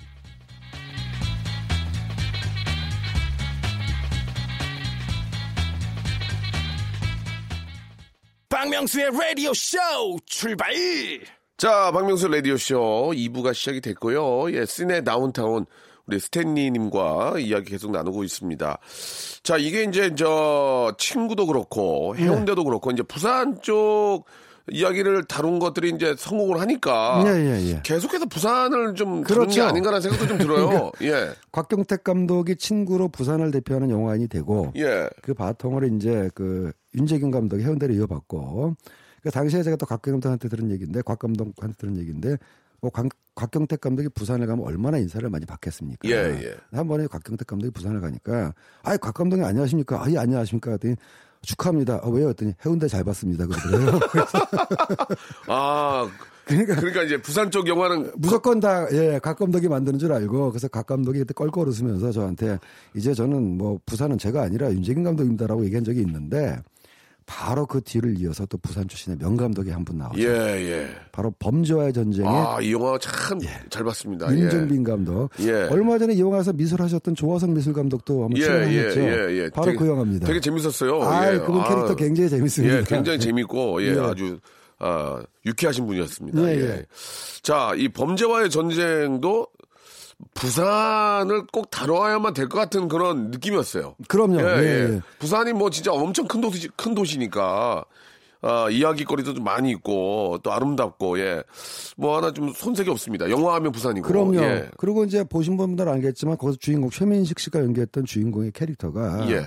박명수의 8.51 9.11
라디오 9.19 9.55
쇼 9.55 9.79
출발! 10.27 10.75
자, 11.57 11.91
박명수 11.91 12.29
라디오 12.29 12.59
쇼 12.59 13.13
2부가 13.15 13.55
시작이 13.55 13.81
됐고요. 13.81 14.53
예, 14.53 14.67
시내 14.67 15.03
다운타운 15.03 15.65
우리 16.07 16.21
스탠리님과 16.21 17.39
이야기 17.39 17.71
계속 17.71 17.93
나누고 17.93 18.25
있습니다. 18.25 18.79
자, 19.43 19.57
이게 19.57 19.85
이제 19.85 20.15
저 20.15 20.95
친구도 20.99 21.47
그렇고 21.47 22.15
해운대도 22.15 22.65
그렇고 22.65 22.91
이제 22.91 23.03
부산 23.05 23.59
쪽 23.63 24.25
이야기를 24.71 25.25
다룬 25.25 25.59
것들이 25.59 25.91
이제 25.91 26.15
성공을 26.17 26.61
하니까 26.61 27.25
예, 27.27 27.31
예, 27.31 27.71
예. 27.71 27.81
계속해서 27.83 28.27
부산을 28.27 28.95
좀 28.95 29.25
다룬 29.25 29.49
게 29.49 29.55
그렇죠. 29.55 29.65
아닌가라는 29.65 30.01
생각도 30.01 30.29
좀 30.29 30.39
들어요. 30.39 30.93
예, 31.03 31.31
곽경택 31.51 32.05
감독이 32.05 32.57
친구로 32.57 33.09
부산을 33.09 33.51
대표하는 33.51 33.91
영화인이 33.91 34.29
되고 34.29 34.73
예, 34.77 35.09
그 35.23 35.35
바통을 35.35 35.93
이제 35.95 36.31
그 36.35 36.73
윤재균 36.95 37.31
감독이 37.31 37.65
해운대를 37.65 37.95
이어받고 37.97 38.77
그 39.23 39.31
당시에 39.31 39.63
제가 39.63 39.77
또 39.77 39.87
곽경택 39.87 40.13
감독한테 40.13 40.49
들은 40.49 40.71
얘기인데 40.71 41.03
곽 41.03 41.19
감독한테 41.19 41.77
들은 41.77 41.97
얘기인데 41.97 42.37
뭐 42.81 42.91
곽, 42.91 43.07
곽경택 43.35 43.81
감독이 43.81 44.09
부산을 44.09 44.47
가면 44.47 44.65
얼마나 44.65 44.99
인사를 44.99 45.29
많이 45.31 45.47
받겠습니까? 45.47 46.09
예, 46.09 46.15
예. 46.15 46.55
한 46.73 46.87
번에 46.87 47.07
곽경택 47.07 47.47
감독이 47.47 47.71
부산을 47.73 48.01
가니까 48.01 48.53
아이 48.83 48.99
곽 48.99 49.15
감독님 49.15 49.45
안녕하십니까? 49.45 50.05
아예 50.05 50.19
안녕하십니까? 50.19 50.73
했더니 50.73 50.97
축하합니다. 51.43 52.01
아, 52.03 52.09
왜요? 52.09 52.29
했더니 52.29 52.55
해운대 52.65 52.89
잘 52.89 53.05
봤습니다. 53.05 53.47
그러더래요. 53.47 54.01
아, 55.49 56.09
그러니까 56.45 56.75
그러니까 56.77 57.03
이제 57.03 57.17
부산 57.21 57.51
쪽 57.51 57.69
영화는 57.69 58.13
무조건 58.17 58.61
다, 58.61 58.87
예, 58.93 59.21
각 59.23 59.39
감독이 59.39 59.69
만드는 59.69 59.99
줄 59.99 60.13
알고, 60.13 60.51
그래서 60.51 60.69
각 60.69 60.87
감독이 60.87 61.19
그때 61.21 61.35
껄껄 61.35 61.69
웃으면서 61.69 62.13
저한테, 62.13 62.59
이제 62.95 63.15
저는 63.15 63.59
뭐, 63.59 63.79
부산은 63.87 64.19
제가 64.19 64.43
아니라 64.43 64.71
윤재균 64.73 65.05
감독입니다라고 65.05 65.65
얘기한 65.65 65.85
적이 65.85 66.01
있는데, 66.01 66.57
바로 67.27 67.67
그 67.67 67.81
뒤를 67.81 68.19
이어서 68.19 68.47
또 68.47 68.59
부산 68.59 68.89
출신의 68.89 69.19
명감독이 69.21 69.71
한 69.71 69.85
분 69.85 69.99
나오죠. 69.99 70.21
예, 70.23 70.27
예. 70.29 70.89
바로 71.13 71.33
범죄와의 71.39 71.93
전쟁의 71.93 72.29
아, 72.31 72.59
이 72.61 72.73
영화 72.73 72.99
참잘 72.99 73.85
봤습니다. 73.85 74.33
예. 74.35 74.41
윤정빈 74.41 74.85
감독. 74.85 75.31
예. 75.41 75.53
얼마 75.71 75.99
전에 75.99 76.15
이 76.15 76.21
영화에서 76.21 76.53
미술하셨던 76.53 77.15
조화성 77.15 77.55
미술 77.55 77.73
감독도 77.73 78.25
한번 78.25 78.37
예, 78.39 78.43
출연했죠. 78.43 79.01
예, 79.01 79.07
예, 79.07 79.37
예. 79.45 79.51
바로 79.51 79.67
되게- 79.67 79.79
그 79.79 79.87
영화입니다. 79.89 80.27
되게 80.27 80.41
재밌었어요. 80.41 81.03
아, 81.03 81.33
예. 81.35 81.39
그분 81.39 81.63
캐릭터 81.63 81.93
아, 81.93 81.97
굉장히 81.97 82.29
재밌습니다. 82.31 82.79
예, 82.79 82.85
굉장히 82.85 83.19
재밌고, 83.19 83.83
예, 83.83 83.95
예. 83.95 83.99
아주, 83.99 84.39
아, 84.79 85.23
유쾌하신 85.47 85.87
분이었습니다. 85.87 86.43
예, 86.43 86.57
예. 86.57 86.61
예. 86.63 86.87
자, 87.43 87.73
이 87.77 87.89
범죄와의 87.89 88.51
전쟁도 88.51 89.47
부산을 90.35 91.47
꼭 91.53 91.71
다뤄야만 91.71 92.35
될 92.35 92.49
것 92.49 92.59
같은 92.59 92.89
그런 92.89 93.31
느낌이었어요. 93.31 93.97
그럼요. 94.09 94.41
예, 94.41 94.45
예, 94.45 94.63
예. 94.63 94.95
예. 94.95 95.01
부산이 95.19 95.53
뭐 95.53 95.71
진짜 95.71 95.93
엄청 95.93 96.27
큰 96.27 96.41
도시, 96.41 96.69
큰 96.77 96.95
도시니까, 96.95 97.85
아, 98.43 98.69
이야기거리도 98.71 99.35
좀 99.35 99.45
많이 99.45 99.71
있고, 99.71 100.39
또 100.43 100.53
아름답고, 100.53 101.19
예. 101.21 101.43
뭐 101.97 102.17
하나 102.17 102.33
좀 102.33 102.53
손색이 102.53 102.91
없습니다. 102.91 103.31
영화하면 103.31 103.71
부산이고. 103.73 104.07
그럼요. 104.07 104.43
예. 104.43 104.69
그리고 104.79 105.05
이제 105.05 105.23
보신 105.25 105.57
분들은 105.57 105.91
알겠지만 105.93 106.37
거기서 106.37 106.59
주인공 106.61 106.91
최민식 106.91 107.39
씨가 107.39 107.61
연기했던 107.61 108.05
주인공의 108.05 108.51
캐릭터가 108.53 109.31
예. 109.31 109.47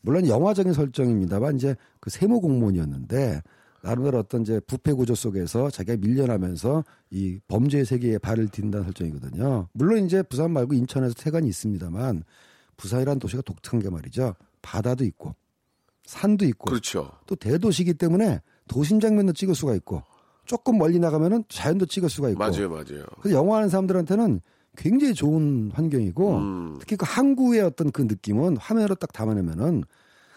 물론 0.00 0.26
영화적인 0.26 0.72
설정입니다만 0.72 1.54
이제 1.56 1.76
그 2.00 2.10
세무 2.10 2.40
공무원이었는데 2.40 3.42
나름대로 3.82 4.18
어떤 4.18 4.42
이제 4.42 4.60
부패 4.60 4.92
구조 4.92 5.14
속에서 5.14 5.70
자기가 5.70 5.98
밀려나면서 5.98 6.84
이 7.10 7.38
범죄의 7.48 7.84
세계에 7.84 8.18
발을 8.18 8.48
딛는다는 8.48 8.84
설정이거든요. 8.84 9.68
물론 9.72 10.04
이제 10.04 10.22
부산 10.22 10.52
말고 10.52 10.74
인천에서 10.74 11.14
태관이 11.14 11.48
있습니다만 11.48 12.22
부산이라는 12.76 13.18
도시가 13.18 13.42
독특한 13.42 13.80
게 13.80 13.90
말이죠. 13.90 14.34
바다도 14.62 15.04
있고 15.04 15.34
산도 16.04 16.44
있고 16.46 16.66
그렇죠. 16.66 17.10
또 17.26 17.34
대도시이기 17.34 17.94
때문에 17.94 18.40
도심 18.68 19.00
장면도 19.00 19.32
찍을 19.32 19.54
수가 19.54 19.74
있고 19.76 20.02
조금 20.44 20.78
멀리 20.78 20.98
나가면은 20.98 21.44
자연도 21.48 21.86
찍을 21.86 22.08
수가 22.08 22.30
있고 22.30 22.38
맞아요, 22.38 22.68
맞아요. 22.68 23.04
그래서 23.20 23.36
영화하는 23.36 23.68
사람들한테는 23.68 24.40
굉장히 24.76 25.14
좋은 25.14 25.70
환경이고 25.74 26.36
음. 26.36 26.76
특히 26.80 26.96
그 26.96 27.04
항구의 27.06 27.60
어떤 27.62 27.90
그 27.90 28.02
느낌은 28.02 28.56
화면으로 28.56 28.94
딱 28.94 29.12
담아내면은 29.12 29.84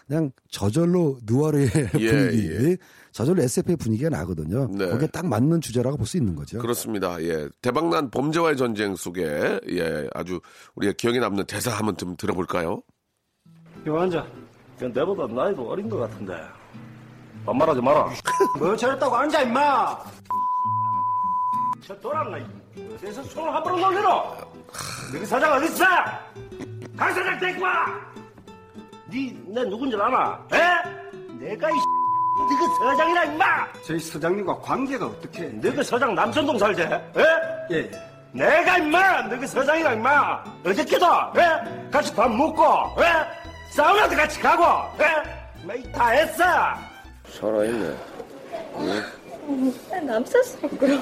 그냥 0.06 0.30
저절로 0.50 1.18
누아르의 1.24 1.68
예, 1.98 2.10
분위기, 2.10 2.50
예. 2.52 2.76
저절로 3.12 3.42
SF의 3.42 3.76
분위기가 3.76 4.08
나거든요. 4.08 4.68
네. 4.70 4.88
거기에 4.88 5.08
딱 5.08 5.26
맞는 5.26 5.60
주제라고 5.60 5.96
볼 5.96 6.06
수 6.06 6.16
있는 6.16 6.36
거죠. 6.36 6.58
그렇습니다. 6.60 7.20
예. 7.22 7.48
대박난 7.60 8.10
범죄와의 8.10 8.56
전쟁 8.56 8.94
속에 8.94 9.60
예, 9.70 10.08
아주 10.14 10.40
우리가 10.76 10.92
기억에 10.96 11.18
남는 11.18 11.46
대사 11.46 11.72
한번 11.72 11.96
좀 11.96 12.16
들어볼까요? 12.16 12.80
요 13.86 13.98
앉아. 13.98 14.24
내보다 14.78 15.26
나이도 15.32 15.68
어린 15.68 15.88
것 15.88 15.98
같은데. 15.98 16.34
반말하지 17.44 17.80
마라. 17.80 18.10
뭐 18.58 18.76
저랬다고 18.76 19.16
앉아 19.16 19.42
임마. 19.42 19.98
저 21.84 21.98
돌았나 22.00 22.38
어디서 22.94 23.22
손을 23.24 23.54
함부로 23.54 23.78
놀리노? 23.78 24.08
너희 25.12 25.24
사장 25.26 25.52
어디 25.54 25.66
있어? 25.66 25.84
강 26.96 27.12
사장 27.14 27.38
데리고 27.40 27.64
와. 27.64 28.14
니내 29.08 29.64
누군지 29.64 29.96
알아? 29.96 30.38
에? 30.52 30.58
내가 31.38 31.70
이 31.70 31.72
너그 32.38 32.66
서장이라 32.78 33.24
임마. 33.24 33.72
저희 33.86 33.98
서장님과 33.98 34.58
관계가 34.60 35.06
어떻게? 35.06 35.48
너그 35.48 35.82
서장 35.82 36.14
남천동 36.14 36.58
살대? 36.58 36.82
에? 36.84 37.70
예. 37.70 37.90
내가 38.32 38.78
임마 38.78 39.22
너그 39.22 39.46
서장이라 39.46 39.94
임마 39.94 40.44
어저께도 40.66 41.06
에? 41.36 41.90
같이 41.90 42.14
밥 42.14 42.28
먹고 42.30 42.62
에? 43.02 43.04
사우나도 43.72 44.16
같이 44.16 44.40
가고 44.40 44.64
에? 45.02 45.06
매일 45.66 45.92
다 45.92 46.08
했어 46.08 46.44
살아있네. 47.30 47.96
남사스럽고요. 50.02 50.98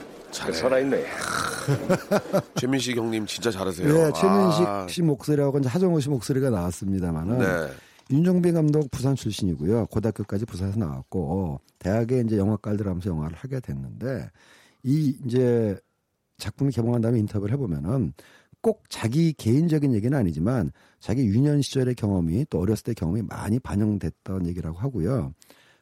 잘 0.30 0.52
살아있네. 0.52 1.04
최민식 2.56 2.96
형님 2.96 3.26
진짜 3.26 3.50
잘하세요. 3.50 3.86
네, 3.86 4.12
최민식 4.12 4.66
아, 4.66 4.86
씨 4.88 5.02
목소리하고 5.02 5.58
이제 5.58 5.68
하정우 5.68 6.00
씨 6.00 6.08
목소리가 6.08 6.50
나왔습니다만은 6.50 7.38
네. 7.38 7.72
윤종빈 8.10 8.54
감독 8.54 8.90
부산 8.90 9.14
출신이고요. 9.14 9.86
고등학교까지 9.86 10.46
부산에서 10.46 10.78
나왔고 10.78 11.60
대학에 11.78 12.20
이제 12.26 12.38
영화과를 12.38 12.86
하면서 12.86 13.10
영화를 13.10 13.36
하게 13.36 13.60
됐는데 13.60 14.30
이 14.82 15.16
이제 15.24 15.78
작품이 16.38 16.72
개봉한 16.72 17.00
다음에 17.02 17.18
인터뷰를 17.20 17.52
해보면은 17.52 18.12
꼭 18.62 18.84
자기 18.88 19.32
개인적인 19.32 19.94
얘기는 19.94 20.16
아니지만 20.16 20.72
자기 20.98 21.24
유년 21.24 21.62
시절의 21.62 21.94
경험이 21.94 22.46
또 22.50 22.60
어렸을 22.60 22.84
때 22.84 22.94
경험이 22.94 23.22
많이 23.22 23.58
반영됐던 23.58 24.46
얘기라고 24.46 24.78
하고요. 24.78 25.32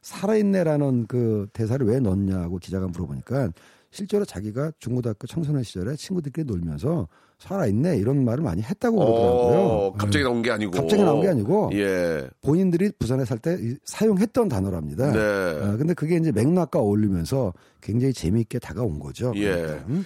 살아있네라는 0.02 1.06
그 1.06 1.48
대사를 1.52 1.84
왜 1.86 1.98
넣냐고 1.98 2.58
기자가 2.58 2.86
물어보니까 2.86 3.50
실제로 3.90 4.24
자기가 4.24 4.72
중고등학교 4.78 5.26
청소년 5.26 5.62
시절에 5.62 5.96
친구들끼리 5.96 6.44
놀면서 6.44 7.08
살아있네 7.38 7.96
이런 7.98 8.24
말을 8.24 8.42
많이 8.42 8.62
했다고 8.62 8.96
그러더라고요. 8.96 9.58
어, 9.58 9.92
갑자기 9.92 10.18
네. 10.18 10.24
나온 10.24 10.42
게 10.42 10.50
아니고. 10.50 10.72
갑자기 10.72 11.02
나온 11.02 11.20
게 11.22 11.28
아니고 11.28 11.70
예. 11.74 12.28
본인들이 12.42 12.90
부산에 12.98 13.24
살 13.24 13.38
때 13.38 13.56
사용했던 13.84 14.48
단어랍니다. 14.48 15.12
네. 15.12 15.18
어, 15.20 15.76
근데 15.76 15.94
그게 15.94 16.16
이제 16.16 16.32
맥락과 16.32 16.80
어울리면서 16.80 17.54
굉장히 17.80 18.12
재미있게 18.12 18.58
다가온 18.58 18.98
거죠. 18.98 19.32
예. 19.36 19.52
그러니까. 19.52 19.84
음? 19.88 20.04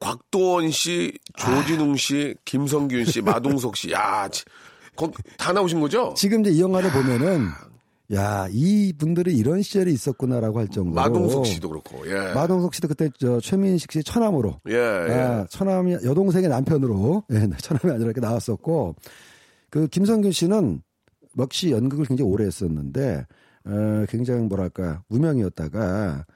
곽도원 0.00 0.70
씨, 0.70 1.18
조진웅 1.36 1.96
씨, 1.96 2.34
김성균 2.44 3.06
씨, 3.06 3.22
마동석 3.22 3.74
씨. 3.76 3.90
야, 3.92 4.28
다 5.38 5.52
나오신 5.52 5.80
거죠? 5.80 6.12
지금 6.14 6.40
이제 6.42 6.50
이 6.50 6.60
영화를 6.60 6.90
보면은 6.90 7.48
야, 8.12 8.46
이 8.50 8.92
분들이 8.98 9.34
이런 9.36 9.62
시절이 9.62 9.92
있었구나라고 9.92 10.58
할 10.58 10.68
정도로 10.68 10.94
마동석 10.94 11.46
씨도 11.46 11.68
그렇고. 11.70 12.06
예. 12.06 12.34
마동석 12.34 12.74
씨도 12.74 12.88
그때 12.88 13.08
저 13.18 13.40
최민식 13.40 13.90
씨 13.92 14.02
처남으로 14.02 14.60
예, 14.68 14.74
예. 14.74 15.12
아, 15.12 15.46
처남이 15.48 15.94
여동생의 16.04 16.50
남편으로 16.50 17.24
예, 17.32 17.48
처남이 17.58 17.92
아니라 17.94 18.04
이렇게 18.06 18.20
나왔었고 18.20 18.94
그 19.70 19.88
김성균 19.88 20.32
씨는 20.32 20.82
역시 21.38 21.70
연극을 21.70 22.04
굉장히 22.04 22.30
오래 22.30 22.44
했었는데 22.44 23.26
어, 23.64 24.04
굉장히 24.08 24.42
뭐랄까 24.42 25.02
무명이었다가 25.08 26.26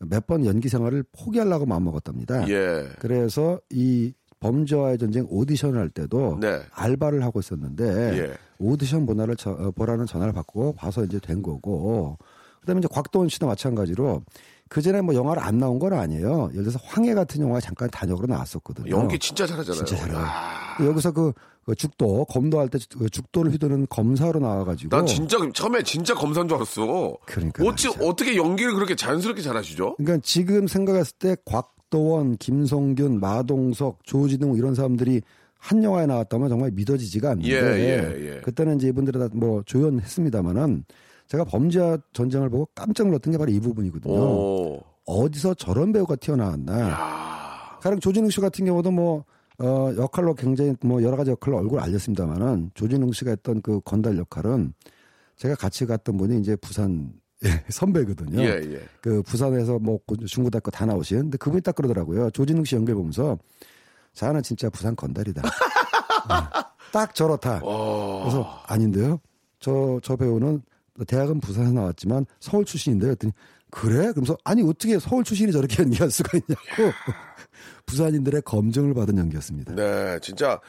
몇 0.00 0.26
번 0.26 0.46
연기 0.46 0.68
생활을 0.68 1.04
포기하려고 1.12 1.66
마음먹었답니다. 1.66 2.48
예. 2.48 2.88
그래서 3.00 3.60
이 3.70 4.12
범죄와의 4.40 4.98
전쟁 4.98 5.26
오디션을 5.28 5.78
할 5.80 5.88
때도 5.88 6.38
네. 6.40 6.60
알바를 6.72 7.22
하고 7.24 7.40
있었는데 7.40 7.84
예. 8.18 8.34
오디션 8.58 9.06
보나를 9.06 9.36
저- 9.36 9.50
어, 9.52 9.70
보라는 9.72 10.06
전화를 10.06 10.32
받고 10.32 10.74
봐서 10.74 11.04
이제 11.04 11.18
된 11.18 11.42
거고 11.42 12.18
그다음에 12.60 12.78
이제 12.80 12.88
곽도원 12.90 13.28
씨도 13.28 13.46
마찬가지로 13.46 14.22
그 14.68 14.82
전에 14.82 15.00
뭐 15.00 15.14
영화를 15.14 15.42
안 15.42 15.58
나온 15.58 15.78
건 15.78 15.94
아니에요. 15.94 16.50
예를 16.52 16.64
들어서 16.64 16.78
황해 16.82 17.14
같은 17.14 17.40
영화에 17.40 17.60
잠깐 17.60 17.88
단역으로 17.90 18.26
나왔었거든요. 18.26 18.90
연기 18.90 19.18
진짜 19.18 19.46
잘하잖아요. 19.46 19.84
진짜 19.84 19.96
잘해요. 20.02 20.18
아, 20.20 20.76
여기서 20.84 21.12
그, 21.12 21.32
그 21.64 21.74
죽도 21.74 22.26
검도할 22.26 22.68
때그 22.68 23.08
죽도를 23.08 23.50
휘두르는 23.52 23.86
검사로 23.88 24.40
나와가지고 24.40 24.94
난 24.94 25.06
진짜 25.06 25.38
처음에 25.54 25.82
진짜 25.82 26.14
검사인 26.14 26.48
줄 26.48 26.56
알았어. 26.56 27.16
그러니까 27.24 27.64
어찌 27.64 27.88
어떻게 28.00 28.36
연기를 28.36 28.74
그렇게 28.74 28.94
자연스럽게 28.94 29.40
잘하시죠? 29.40 29.96
그러니까 29.96 30.20
지금 30.22 30.66
생각했을 30.66 31.16
때 31.18 31.36
곽 31.46 31.74
도원, 31.90 32.36
김성균, 32.36 33.20
마동석, 33.20 34.04
조진웅 34.04 34.56
이런 34.56 34.74
사람들이 34.74 35.22
한 35.58 35.82
영화에 35.82 36.06
나왔다면 36.06 36.48
정말 36.48 36.70
믿어지지가 36.70 37.30
않는데 37.30 37.50
예, 37.50 37.56
예, 37.56 38.36
예. 38.36 38.40
그때는 38.40 38.76
이제 38.76 38.88
이분들이 38.88 39.18
다 39.18 39.28
뭐 39.32 39.62
조연했습니다마는 39.64 40.84
제가 41.26 41.44
범죄와 41.44 41.98
전쟁을 42.12 42.48
보고 42.48 42.68
깜짝 42.74 43.06
놀랐던 43.06 43.32
게 43.32 43.38
바로 43.38 43.50
이 43.50 43.58
부분이거든요. 43.60 44.14
오. 44.14 44.80
어디서 45.04 45.54
저런 45.54 45.92
배우가 45.92 46.16
튀어나왔나. 46.16 46.80
야. 46.90 47.78
가령 47.80 48.00
조진웅 48.00 48.30
씨 48.30 48.40
같은 48.40 48.64
경우도 48.66 48.90
뭐 48.90 49.24
어, 49.58 49.92
역할로 49.96 50.34
굉장히 50.34 50.74
뭐 50.82 51.02
여러 51.02 51.16
가지 51.16 51.30
역할로 51.30 51.58
얼굴 51.58 51.80
알렸습니다만은 51.80 52.70
조진웅 52.74 53.12
씨가 53.12 53.30
했던 53.30 53.60
그 53.60 53.80
건달 53.84 54.16
역할은 54.16 54.72
제가 55.36 55.54
같이 55.56 55.84
갔던 55.86 56.16
분이 56.16 56.38
이제 56.40 56.56
부산 56.56 57.12
선배거든요. 57.70 58.40
예, 58.42 58.60
예. 58.64 58.80
그 59.00 59.22
부산에서 59.22 59.78
뭐 59.78 60.00
중고등학교 60.26 60.70
다 60.70 60.84
나오신 60.86 61.18
근데 61.22 61.38
그분이 61.38 61.62
딱 61.62 61.74
그러더라고요. 61.74 62.30
조진웅 62.30 62.64
씨 62.64 62.74
연기를 62.74 62.96
보면서 62.96 63.38
자는 64.14 64.42
진짜 64.42 64.68
부산 64.70 64.96
건달이다. 64.96 65.42
네. 65.42 65.48
딱 66.92 67.14
저렇다. 67.14 67.60
어. 67.62 68.20
그래서 68.24 68.62
아닌데요. 68.66 69.20
저 69.60 70.00
저 70.02 70.16
배우는 70.16 70.62
대학은 71.06 71.40
부산에서 71.40 71.72
나왔지만 71.72 72.26
서울 72.40 72.64
출신인데요. 72.64 73.10
했더니 73.12 73.32
그래? 73.70 74.10
그러면서 74.12 74.36
아니 74.44 74.62
어떻게 74.62 74.98
서울 74.98 75.22
출신이 75.22 75.52
저렇게 75.52 75.82
연기할 75.82 76.10
수가 76.10 76.38
있냐고 76.38 76.92
부산인들의 77.86 78.42
검증을 78.42 78.94
받은 78.94 79.16
연기였습니다. 79.18 79.74
네, 79.74 80.18
진짜 80.20 80.60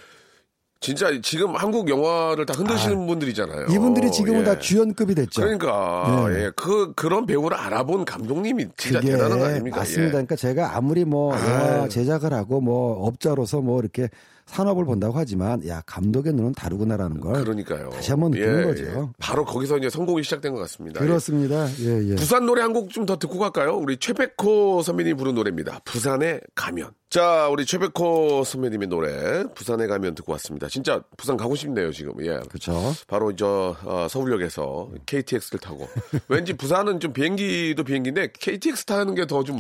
진짜 0.82 1.10
지금 1.22 1.56
한국 1.56 1.90
영화를 1.90 2.46
다 2.46 2.54
흔드시는 2.56 3.06
분들이잖아요. 3.06 3.68
이분들이 3.70 4.12
지금은 4.12 4.42
예. 4.42 4.44
다 4.46 4.60
주연급이 4.60 5.14
됐죠. 5.14 5.42
그러니까 5.42 6.30
네. 6.30 6.46
예, 6.46 6.52
그 6.56 6.94
그런 6.96 7.26
배우를 7.26 7.58
알아본 7.58 8.06
감독님이 8.06 8.68
진짜 8.78 9.02
대단한 9.02 9.40
거 9.40 9.46
아닙니까? 9.46 9.78
맞습니다. 9.80 10.06
예. 10.08 10.12
그러니까 10.12 10.36
제가 10.38 10.78
아무리 10.78 11.04
뭐 11.04 11.34
영화 11.36 11.82
아유. 11.84 11.90
제작을 11.90 12.34
하고 12.34 12.62
뭐 12.62 13.06
업자로서 13.06 13.60
뭐 13.60 13.82
이렇게 13.82 14.10
산업을 14.46 14.84
본다고 14.86 15.14
하지만 15.16 15.68
야 15.68 15.84
감독의 15.86 16.34
눈은 16.34 16.54
다르구나라는 16.54 17.20
걸 17.20 17.34
그러니까요. 17.44 17.90
다시 17.92 18.10
한번 18.12 18.32
느끼는 18.32 18.62
예, 18.62 18.64
거죠. 18.64 18.84
예. 18.86 19.08
바로 19.20 19.44
거기서 19.46 19.78
이제 19.78 19.90
성공이 19.90 20.24
시작된 20.24 20.54
것 20.54 20.60
같습니다. 20.62 21.02
그렇습니다. 21.02 21.68
예, 21.82 22.12
예. 22.12 22.16
부산 22.16 22.46
노래 22.46 22.62
한 22.62 22.72
곡 22.74 22.90
좀 22.90 23.06
더 23.06 23.18
듣고 23.20 23.38
갈까요? 23.38 23.76
우리 23.76 23.98
최백호 23.98 24.82
선배님이 24.82 25.16
부른 25.18 25.36
노래입니다. 25.36 25.82
부산에 25.84 26.40
가면. 26.56 26.92
자, 27.10 27.48
우리 27.50 27.66
최백호 27.66 28.44
선배님의 28.44 28.88
노래 28.88 29.44
부산에 29.56 29.88
가면 29.88 30.14
듣고 30.14 30.32
왔습니다. 30.34 30.68
진짜 30.68 31.02
부산 31.18 31.38
가고 31.38 31.56
싶네요, 31.56 31.92
지금. 31.92 32.14
예. 32.24 32.38
그렇죠. 32.48 32.94
바로 33.08 33.36
저 33.36 33.76
어, 33.84 34.06
서울역에서 34.08 34.92
KTX를 35.08 35.60
타고 35.60 35.88
왠지 36.30 36.54
부산은 36.54 37.00
좀 37.00 37.12
비행기도 37.12 37.84
비행기인데 37.84 38.34
KTX 38.40 38.86
타는 38.86 39.16
게 39.16 39.26
더 39.26 39.42
좀 39.42 39.60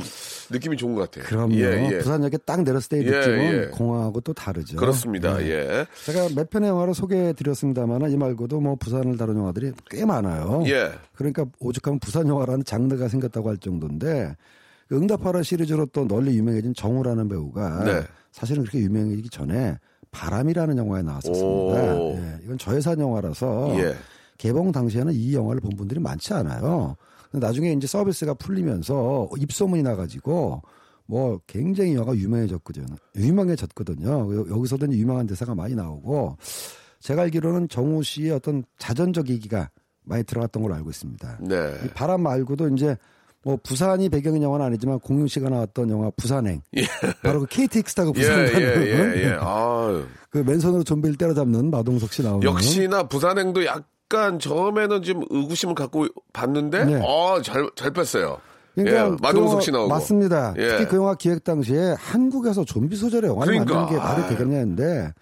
느낌이 0.51 0.77
좋은 0.77 0.93
것 0.93 1.09
같아요. 1.09 1.25
그럼요. 1.25 1.55
예, 1.55 1.89
예. 1.91 1.97
부산역에 1.97 2.37
딱 2.45 2.61
내렸을 2.61 2.89
때의 2.89 3.05
예, 3.07 3.09
느낌은 3.09 3.39
예. 3.39 3.65
공항하고 3.71 4.21
또 4.21 4.31
다르죠. 4.33 4.77
그렇습니다. 4.77 5.37
네. 5.39 5.49
예. 5.49 5.85
제가 6.05 6.29
몇 6.35 6.51
편의 6.51 6.69
영화를 6.69 6.93
소개해 6.93 7.33
드렸습니다만 7.33 8.11
이 8.11 8.17
말고도 8.17 8.59
뭐 8.59 8.75
부산을 8.75 9.17
다룬 9.17 9.37
영화들이 9.39 9.71
꽤 9.89 10.05
많아요. 10.05 10.63
예. 10.67 10.91
그러니까 11.15 11.45
오죽하면 11.59 11.99
부산 11.99 12.27
영화라는 12.27 12.63
장르가 12.63 13.07
생겼다고 13.07 13.49
할 13.49 13.57
정도인데 13.57 14.35
그 14.35 14.68
응답하라 14.91 15.43
시리즈로 15.43 15.85
또 15.87 16.07
널리 16.07 16.37
유명해진 16.37 16.73
정우라는 16.73 17.27
배우가 17.27 17.83
네. 17.83 18.01
사실은 18.31 18.63
그렇게 18.63 18.79
유명해지기 18.79 19.29
전에 19.29 19.77
바람이라는 20.11 20.77
영화에 20.77 21.03
나왔었습니다. 21.03 21.95
오. 21.95 22.15
예, 22.17 22.39
이건 22.43 22.57
저예산 22.57 22.99
영화라서 22.99 23.75
예. 23.79 23.95
개봉 24.37 24.71
당시에는 24.71 25.13
이 25.13 25.33
영화를 25.35 25.61
본 25.61 25.71
분들이 25.75 25.99
많지 25.99 26.33
않아요. 26.33 26.95
나중에 27.31 27.71
이제 27.73 27.85
서비스가 27.85 28.33
풀리면서 28.33 29.29
입소문이 29.37 29.83
나가지고 29.83 30.61
뭐 31.05 31.39
굉장히 31.45 31.93
영화가 31.93 32.15
유명해졌거든요. 32.17 32.87
유명해졌거든요. 33.15 34.09
여- 34.35 34.49
여기서도 34.49 34.91
유명한 34.93 35.27
대사가 35.27 35.53
많이 35.53 35.75
나오고 35.75 36.37
제가 36.99 37.23
알기로는 37.23 37.69
정우 37.69 38.01
씨의 38.03 38.31
어떤 38.31 38.63
자전적 38.79 39.29
얘기가 39.29 39.69
많이 40.03 40.23
들어갔던 40.23 40.63
걸로 40.63 40.73
알고 40.75 40.89
있습니다. 40.89 41.39
네. 41.41 41.73
이 41.85 41.87
바람 41.89 42.21
말고도 42.21 42.69
이제 42.69 42.97
뭐 43.43 43.57
부산이 43.61 44.09
배경인 44.09 44.43
영화는 44.43 44.65
아니지만 44.65 44.99
공유 44.99 45.27
씨가 45.27 45.49
나왔던 45.49 45.89
영화 45.89 46.11
부산행. 46.17 46.61
바로 47.23 47.41
그 47.41 47.45
KTX 47.47 47.95
타고 47.95 48.13
예, 48.15 48.21
부산 48.21 48.39
예, 48.39 48.51
가는 48.51 48.67
예, 48.85 49.23
예. 49.23 49.37
아유. 49.39 50.05
그 50.29 50.39
맨손으로 50.39 50.83
좀비를 50.83 51.17
때려잡는 51.17 51.71
마동석 51.71 52.11
씨 52.13 52.21
나오는 52.21 52.43
역시나 52.43 53.03
부산행도 53.03 53.65
약간 53.65 54.39
처음에는 54.39 55.01
좀 55.03 55.23
의구심을 55.29 55.75
갖고 55.75 56.07
봤는데, 56.33 56.85
네. 56.85 57.01
어, 57.03 57.41
잘, 57.41 57.69
잘 57.75 57.91
뺐어요. 57.91 58.39
그러니까 58.75 59.05
예, 59.05 59.09
그 59.09 59.17
마동석 59.21 59.63
씨 59.63 59.71
나오고. 59.71 59.89
맞습니다. 59.89 60.53
예. 60.57 60.69
특히 60.69 60.85
그 60.87 60.95
영화 60.97 61.15
기획 61.15 61.43
당시에 61.43 61.95
한국에서 61.97 62.65
좀비 62.65 62.95
소재의 62.95 63.23
영화를 63.23 63.53
그러니까. 63.53 63.75
만드는 63.75 63.99
게 63.99 64.05
말이 64.05 64.21
아유. 64.21 64.29
되겠냐 64.29 64.57
했는데 64.57 65.13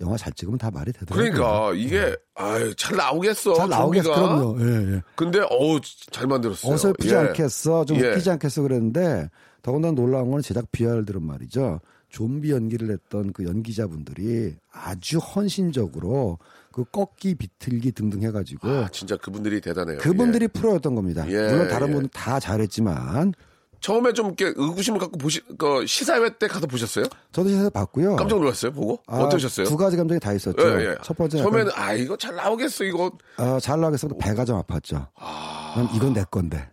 영화 0.00 0.16
잘 0.16 0.32
찍으면 0.32 0.58
다 0.58 0.70
말이 0.70 0.92
되더라고요. 0.92 1.32
그러니까 1.32 1.72
이게 1.74 2.14
아유, 2.34 2.74
잘 2.76 2.96
나오겠어. 2.96 3.54
잘 3.54 3.68
나오겠어. 3.68 4.14
그럼요. 4.14 4.56
예, 4.60 4.94
예. 4.94 5.02
근데 5.16 5.40
어우 5.50 5.80
잘 6.10 6.26
만들었어요. 6.26 6.72
어설프지 6.72 7.14
예. 7.14 7.16
않겠어, 7.16 7.84
좀 7.84 7.98
예. 7.98 8.10
웃기지 8.10 8.30
않겠어 8.30 8.62
그랬는데 8.62 9.28
더군다나 9.62 9.94
놀라운 9.94 10.30
건 10.30 10.40
제작 10.40 10.70
비하들은 10.70 11.22
말이죠. 11.22 11.80
좀비 12.10 12.50
연기를 12.52 12.90
했던 12.90 13.32
그 13.32 13.44
연기자분들이 13.44 14.54
아주 14.72 15.18
헌신적으로 15.18 16.38
그 16.72 16.84
꺾기, 16.84 17.34
비틀기 17.34 17.92
등등 17.92 18.22
해가지고 18.22 18.68
아, 18.68 18.88
진짜 18.90 19.16
그분들이 19.16 19.60
대단해요. 19.60 19.98
그분들이 19.98 20.44
예. 20.44 20.46
프로였던 20.48 20.94
겁니다. 20.94 21.28
예, 21.28 21.50
물론 21.50 21.68
다른 21.68 21.88
예. 21.88 21.92
분은 21.92 22.08
다 22.12 22.38
잘했지만 22.38 23.34
처음에 23.80 24.12
좀 24.12 24.26
이렇게 24.26 24.46
의구심을 24.56 24.98
갖고 24.98 25.18
보시, 25.18 25.40
그 25.56 25.86
시사회 25.86 26.28
때 26.38 26.48
가서 26.48 26.66
보셨어요? 26.66 27.04
저도 27.32 27.48
시사에 27.48 27.68
봤고요. 27.70 28.16
깜짝 28.16 28.38
놀랐어요, 28.38 28.72
보고? 28.72 28.98
아, 29.06 29.18
어떠셨어요? 29.18 29.66
두 29.66 29.76
가지 29.76 29.96
감정이 29.96 30.18
다 30.20 30.32
있었죠. 30.32 30.80
예, 30.80 30.86
예. 30.90 30.94
첫 31.02 31.16
번째 31.16 31.38
처음에는 31.38 31.72
아 31.74 31.92
이거 31.92 32.16
잘 32.16 32.34
나오겠어 32.34 32.84
이거. 32.84 33.10
아, 33.36 33.58
잘 33.60 33.80
나가겠어. 33.80 34.08
배가 34.20 34.44
좀 34.44 34.60
아팠죠. 34.62 35.06
난 35.76 35.88
이건 35.94 36.12
내 36.12 36.24
건데. 36.30 36.68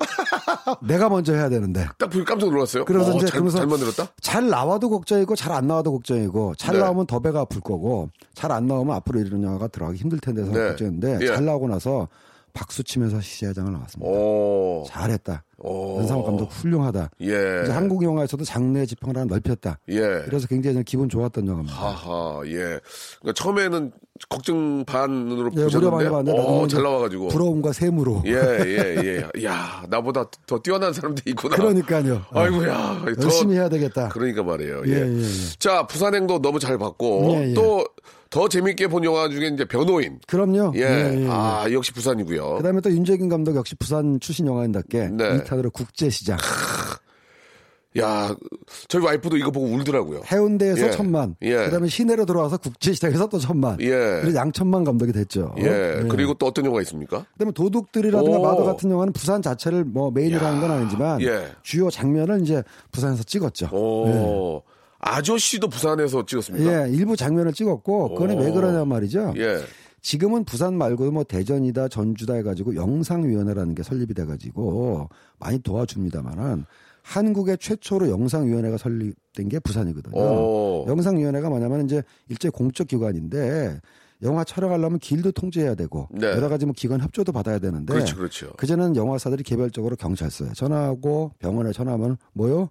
내가 0.81 1.09
먼저 1.09 1.33
해야 1.33 1.47
되는데. 1.49 1.87
딱 1.99 2.09
보고 2.09 2.23
깜짝 2.25 2.49
놀랐어요. 2.49 2.85
그래서 2.85 3.11
어, 3.11 3.15
이제 3.15 3.25
잘, 3.27 3.31
그러면서 3.33 3.57
잘 3.59 3.67
만들었다. 3.67 4.07
잘 4.21 4.49
나와도 4.49 4.89
걱정이고 4.89 5.35
잘 5.35 5.51
안 5.55 5.67
나와도 5.67 5.91
걱정이고 5.93 6.55
잘 6.55 6.75
네. 6.75 6.81
나오면 6.81 7.05
더 7.07 7.19
배가 7.19 7.41
아플 7.41 7.61
거고 7.61 8.09
잘 8.33 8.51
안 8.51 8.67
나오면 8.67 8.95
앞으로 8.95 9.19
이런 9.21 9.43
영화가 9.43 9.67
들어가기 9.67 9.97
힘들 9.99 10.19
텐데 10.19 10.41
해서 10.41 10.51
네. 10.51 10.67
걱정인데 10.69 11.19
예. 11.21 11.27
잘 11.27 11.45
나오고 11.45 11.67
나서 11.67 12.07
박수 12.55 12.83
치면서 12.83 13.19
시사회장을 13.21 13.71
나왔습니다. 13.71 14.09
오. 14.09 14.85
잘했다. 14.87 15.43
오. 15.57 15.97
연상호 15.99 16.23
감독 16.23 16.45
훌륭하다. 16.51 17.09
예. 17.21 17.25
이제 17.63 17.71
한국 17.71 18.01
영화에서도 18.03 18.43
장르의 18.45 18.87
지평을 18.87 19.15
하나 19.17 19.25
넓혔다. 19.25 19.79
예. 19.89 19.99
그래서 20.25 20.47
굉장히 20.47 20.83
기분 20.83 21.09
좋았던 21.09 21.45
영화입니다. 21.47 21.75
하하, 21.75 22.41
예. 22.45 22.79
그러니까 23.19 23.33
처음에는 23.35 23.91
걱정 24.29 24.85
반으로 24.85 25.51
예, 25.57 25.63
보셨는데, 25.63 25.77
무려 25.77 25.91
많이 25.91 26.09
봤는데 26.09 26.39
어, 26.39 26.67
잘 26.67 26.81
나와가지고. 26.81 27.27
부러움과 27.27 27.73
세무로. 27.73 28.23
예, 28.25 28.31
예, 28.31 28.95
예. 29.37 29.43
야, 29.43 29.83
나보다 29.89 30.29
더 30.47 30.59
뛰어난 30.59 30.93
사람들이 30.93 31.31
있구나. 31.31 31.57
그러니까요. 31.57 32.21
아이고야. 32.31 33.03
더- 33.19 33.23
열심히 33.23 33.55
해야 33.55 33.67
되겠다. 33.67 34.09
그러니까 34.09 34.43
말이에요. 34.43 34.83
예, 34.87 34.91
예. 34.91 34.95
예, 35.07 35.19
예. 35.21 35.23
자, 35.59 35.85
부산행도 35.87 36.41
너무 36.41 36.59
잘 36.59 36.77
봤고, 36.77 37.31
예, 37.33 37.49
예. 37.49 37.53
또 37.53 37.85
더 38.35 38.49
재밌게 38.49 38.87
본 38.87 39.05
영화 39.05 39.29
중에 39.29 39.47
이제 39.47 39.63
변호인. 39.63 40.19
그럼요. 40.27 40.73
예. 40.75 40.81
예, 40.81 40.85
예, 40.85 41.23
예. 41.23 41.27
아, 41.29 41.67
역시 41.71 41.93
부산이고요. 41.93 42.55
그다음에 42.57 42.81
또 42.81 42.91
윤재균 42.91 43.29
감독 43.29 43.55
역시 43.55 43.75
부산 43.75 44.19
출신 44.19 44.45
영화인답게 44.45 45.07
네. 45.13 45.37
2탄으로 45.37 45.71
국제 45.71 46.09
시장 46.09 46.37
야, 47.97 48.35
저희 48.89 49.01
와이프도 49.05 49.37
이거 49.37 49.51
보고 49.51 49.67
울더라고요. 49.67 50.23
해운대에서 50.29 50.87
예. 50.87 50.91
천만 50.91 51.37
예. 51.43 51.55
그다음에 51.55 51.87
시내로 51.87 52.25
들어와서 52.25 52.57
국제시장에서 52.57 53.27
또 53.27 53.39
천만 53.39 53.79
예. 53.79 53.87
그래서 53.87 54.35
양천만 54.35 54.83
감독이 54.83 55.13
됐죠. 55.13 55.55
예. 55.59 56.05
그리고 56.09 56.33
또 56.33 56.47
어떤 56.47 56.65
영화 56.65 56.81
있습니까? 56.81 57.25
그다음에 57.35 57.53
도둑들이라든가 57.53 58.37
오. 58.37 58.41
마더 58.41 58.65
같은 58.65 58.91
영화는 58.91 59.13
부산 59.13 59.41
자체를 59.41 59.85
뭐 59.85 60.11
메인으로 60.11 60.45
하는 60.45 60.59
건 60.59 60.71
아니지만 60.71 61.21
예. 61.21 61.51
주요 61.63 61.89
장면을 61.89 62.41
이제 62.41 62.63
부산에서 62.91 63.23
찍었죠. 63.23 63.69
오. 63.71 64.61
아저씨도 65.05 65.69
부산에서 65.69 66.25
찍었습니까? 66.25 66.87
예, 66.87 66.91
일부 66.91 67.15
장면을 67.15 67.53
찍었고 67.53 68.15
그거는 68.15 68.39
왜 68.39 68.49
오. 68.49 68.53
그러냐 68.53 68.85
말이죠. 68.85 69.33
예. 69.37 69.59
지금은 70.01 70.45
부산 70.45 70.77
말고도 70.77 71.11
뭐 71.11 71.23
대전이다 71.23 71.87
전주다 71.87 72.35
해가지고 72.35 72.75
영상위원회라는 72.75 73.75
게 73.75 73.83
설립이 73.83 74.13
돼가지고 74.13 75.09
많이 75.39 75.59
도와줍니다만은 75.59 76.65
한국의 77.01 77.57
최초로 77.59 78.09
영상위원회가 78.09 78.77
설립된 78.77 79.49
게 79.49 79.59
부산이거든요. 79.59 80.15
오. 80.19 80.85
영상위원회가 80.87 81.49
뭐냐면 81.49 81.85
이제 81.85 82.01
일제 82.29 82.49
공적 82.49 82.87
기관인데 82.87 83.79
영화 84.23 84.43
촬영하려면 84.43 84.97
길도 84.99 85.31
통제해야 85.33 85.75
되고 85.75 86.07
네. 86.11 86.27
여러 86.27 86.49
가지 86.49 86.65
뭐 86.65 86.73
기관 86.75 87.01
협조도 87.01 87.31
받아야 87.31 87.59
되는데 87.59 87.93
그렇죠, 87.93 88.15
그렇죠. 88.15 88.53
그전에는 88.53 88.95
영화사들이 88.95 89.43
개별적으로 89.43 89.95
경찰서에 89.95 90.53
전화하고 90.53 91.33
병원에 91.37 91.71
전화하면 91.71 92.17
뭐요? 92.33 92.69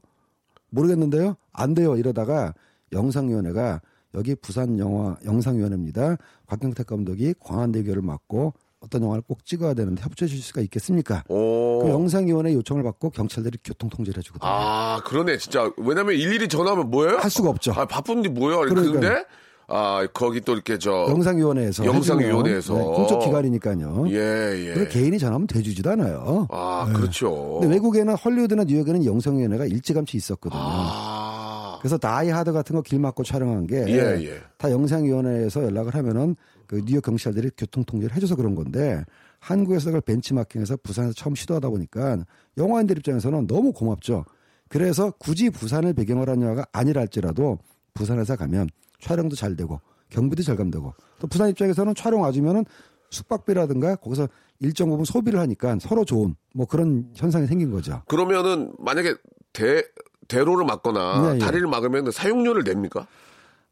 모르겠는데요. 0.74 1.37
안 1.52 1.74
돼요. 1.74 1.96
이러다가 1.96 2.54
영상위원회가 2.92 3.80
여기 4.14 4.34
부산 4.34 4.78
영화 4.78 5.16
영상위원회입니다. 5.24 6.16
곽경택 6.46 6.87
감독이 6.87 7.34
광안대교를 7.40 8.02
맡고 8.02 8.54
어떤 8.80 9.02
영화를 9.02 9.22
꼭 9.26 9.44
찍어야 9.46 9.74
되는데 9.74 10.02
협조해 10.02 10.28
주실 10.28 10.44
수가 10.44 10.60
있겠습니까? 10.60 11.24
오. 11.28 11.80
그 11.82 11.88
영상위원회 11.88 12.52
요청을 12.52 12.82
받고 12.82 13.10
경찰들이 13.10 13.58
교통 13.64 13.88
통제를 13.88 14.18
해주거든요. 14.18 14.48
아, 14.48 15.00
그러네, 15.04 15.38
진짜. 15.38 15.72
왜냐면 15.78 16.14
일일이 16.14 16.48
전화하면 16.48 16.90
뭐예요? 16.90 17.16
할 17.16 17.30
수가 17.30 17.48
없죠. 17.48 17.72
아, 17.72 17.87
바쁜데? 17.87 18.28
그러니까요. 18.28 18.68
그런데, 18.68 19.24
아, 19.68 20.07
거기 20.12 20.40
또 20.40 20.53
이렇게 20.53 20.79
저. 20.79 21.07
영상위원회에서 21.09 21.85
영상위원회에서. 21.87 22.74
네, 22.74 22.83
공적 22.83 23.20
기관이니까요. 23.20 24.07
예, 24.11 24.68
예. 24.68 24.74
그리고 24.74 24.90
개인이 24.90 25.18
전화하면 25.18 25.46
대주지도 25.46 25.90
않아요. 25.90 26.46
아, 26.50 26.87
네. 26.88 26.94
그렇죠. 26.94 27.59
근데 27.61 27.74
외국에는 27.74 28.14
헐리우드나 28.14 28.64
뉴욕에는 28.64 29.05
영상위원회가 29.05 29.66
일찌감치 29.66 30.16
있었거든요. 30.16 30.61
아. 30.62 31.79
그래서 31.81 31.98
다이 31.98 32.31
하드 32.31 32.53
같은 32.53 32.77
거 32.77 32.83
길 32.83 32.98
막고 32.98 33.24
촬영한 33.24 33.66
게다 33.66 33.90
예, 33.90 34.24
예. 34.24 34.40
영상위원회에서 34.70 35.64
연락을 35.64 35.94
하면은 35.94 36.37
그 36.66 36.81
뉴욕 36.85 37.03
경찰들이 37.03 37.50
교통 37.59 37.85
통제를 37.85 38.16
해줘서 38.16 38.37
그런 38.37 38.55
건데 38.55 39.03
한국에서 39.40 39.87
그걸 39.87 40.00
벤치마킹해서 40.00 40.79
부산에서 40.83 41.12
처음 41.14 41.35
시도하다 41.35 41.68
보니까 41.68 42.18
영화인들 42.57 42.96
입장에서는 42.98 43.46
너무 43.46 43.72
고맙죠. 43.72 44.24
그래서 44.68 45.11
굳이 45.18 45.50
부산을 45.50 45.92
배경으로 45.92 46.33
한 46.33 46.40
영화가 46.42 46.66
아니라 46.72 47.03
할지라도 47.03 47.59
부산에서 47.92 48.37
가면 48.37 48.68
촬영도 49.04 49.36
잘 49.36 49.54
되고 49.54 49.80
경비도 50.08 50.42
절감되고 50.42 50.94
또 51.20 51.26
부산 51.26 51.50
입장에서는 51.50 51.94
촬영 51.94 52.22
와주면은 52.22 52.64
숙박비라든가 53.10 53.96
거기서 53.96 54.28
일정 54.60 54.88
부분 54.88 55.04
소비를 55.04 55.38
하니까 55.40 55.76
서로 55.80 56.04
좋은 56.04 56.34
뭐 56.54 56.66
그런 56.66 57.10
현상이 57.14 57.46
생긴 57.46 57.70
거죠. 57.70 58.02
그러면은, 58.08 58.72
만약에 58.78 59.14
대, 59.52 59.84
대로를 60.26 60.64
막거나 60.64 61.32
예, 61.32 61.34
예. 61.34 61.38
다리를 61.38 61.66
막으면 61.66 62.10
사용료를 62.10 62.64
냅니까? 62.64 63.06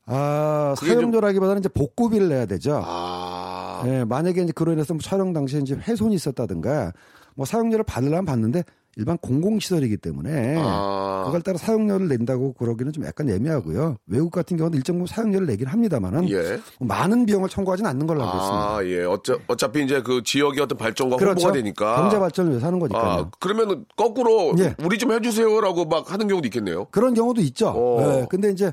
아, 0.05 0.75
사용료라기보다는 0.77 1.61
이제 1.61 1.69
복구비를 1.69 2.29
내야 2.29 2.47
되죠. 2.47 2.83
아. 2.85 3.83
예, 3.87 4.05
만약에 4.05 4.43
이제 4.43 4.53
그로 4.53 4.73
인해서 4.73 4.93
뭐 4.93 5.01
촬영 5.01 5.33
당시에 5.33 5.61
이제 5.61 5.75
훼손이 5.75 6.15
있었다든가 6.15 6.93
뭐 7.35 7.47
사용료를 7.47 7.85
받으려면 7.85 8.25
받는데 8.27 8.65
일반 8.97 9.17
공공시설이기 9.19 9.97
때문에 9.97 10.57
아. 10.59 11.23
그걸 11.27 11.41
따라 11.43 11.57
사용료를 11.57 12.09
낸다고 12.09 12.53
그러기는 12.53 12.93
좀 12.93 13.05
약간 13.07 13.29
애매하고요. 13.31 13.97
외국 14.07 14.31
같은 14.31 14.57
경우는 14.59 14.77
일정 14.77 14.97
부분 14.97 15.07
사용료를 15.07 15.47
내긴 15.47 15.67
합니다만은 15.67 16.29
예. 16.29 16.61
뭐 16.79 16.89
많은 16.89 17.25
비용을 17.25 17.49
청구하지는 17.49 17.89
않는 17.91 18.07
걸로 18.07 18.23
알고 18.23 18.37
있습니다. 18.37 18.77
아, 18.77 18.85
예. 18.85 19.05
어차, 19.05 19.39
어차피 19.49 19.83
이제 19.85 20.03
그 20.03 20.23
지역의 20.23 20.61
어떤 20.61 20.77
발전과 20.77 21.17
그렇죠. 21.17 21.47
홍보가 21.47 21.53
되니까. 21.53 21.97
경제 22.03 22.19
발전을 22.19 22.51
위해서 22.51 22.67
하는 22.67 22.79
아, 22.79 22.81
거니까요. 22.81 23.31
그러면은 23.41 23.87
거꾸로 23.97 24.55
예. 24.59 24.75
우리 24.85 24.99
좀 24.99 25.13
해주세요라고 25.13 25.87
막 25.87 26.13
하는 26.13 26.29
경우도 26.29 26.47
있겠네요. 26.49 26.85
그런 26.91 27.15
경우도 27.15 27.41
있죠. 27.41 27.69
어. 27.69 28.03
예, 28.21 28.27
근데 28.29 28.51
이제 28.51 28.73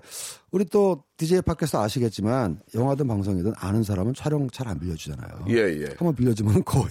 우리 0.52 0.66
또 0.66 1.04
DJ 1.18 1.42
팟캐스트 1.44 1.78
아시겠지만 1.78 2.60
영화든 2.76 3.08
방송이든 3.08 3.54
아는 3.58 3.84
사람은 3.84 4.14
촬영 4.16 4.50
잘 4.50 4.68
안 4.68 4.80
빌려주잖아요. 4.80 5.46
예, 5.50 5.56
예. 5.56 5.86
한번 5.98 6.14
빌려주면 6.16 6.64
거의 6.66 6.90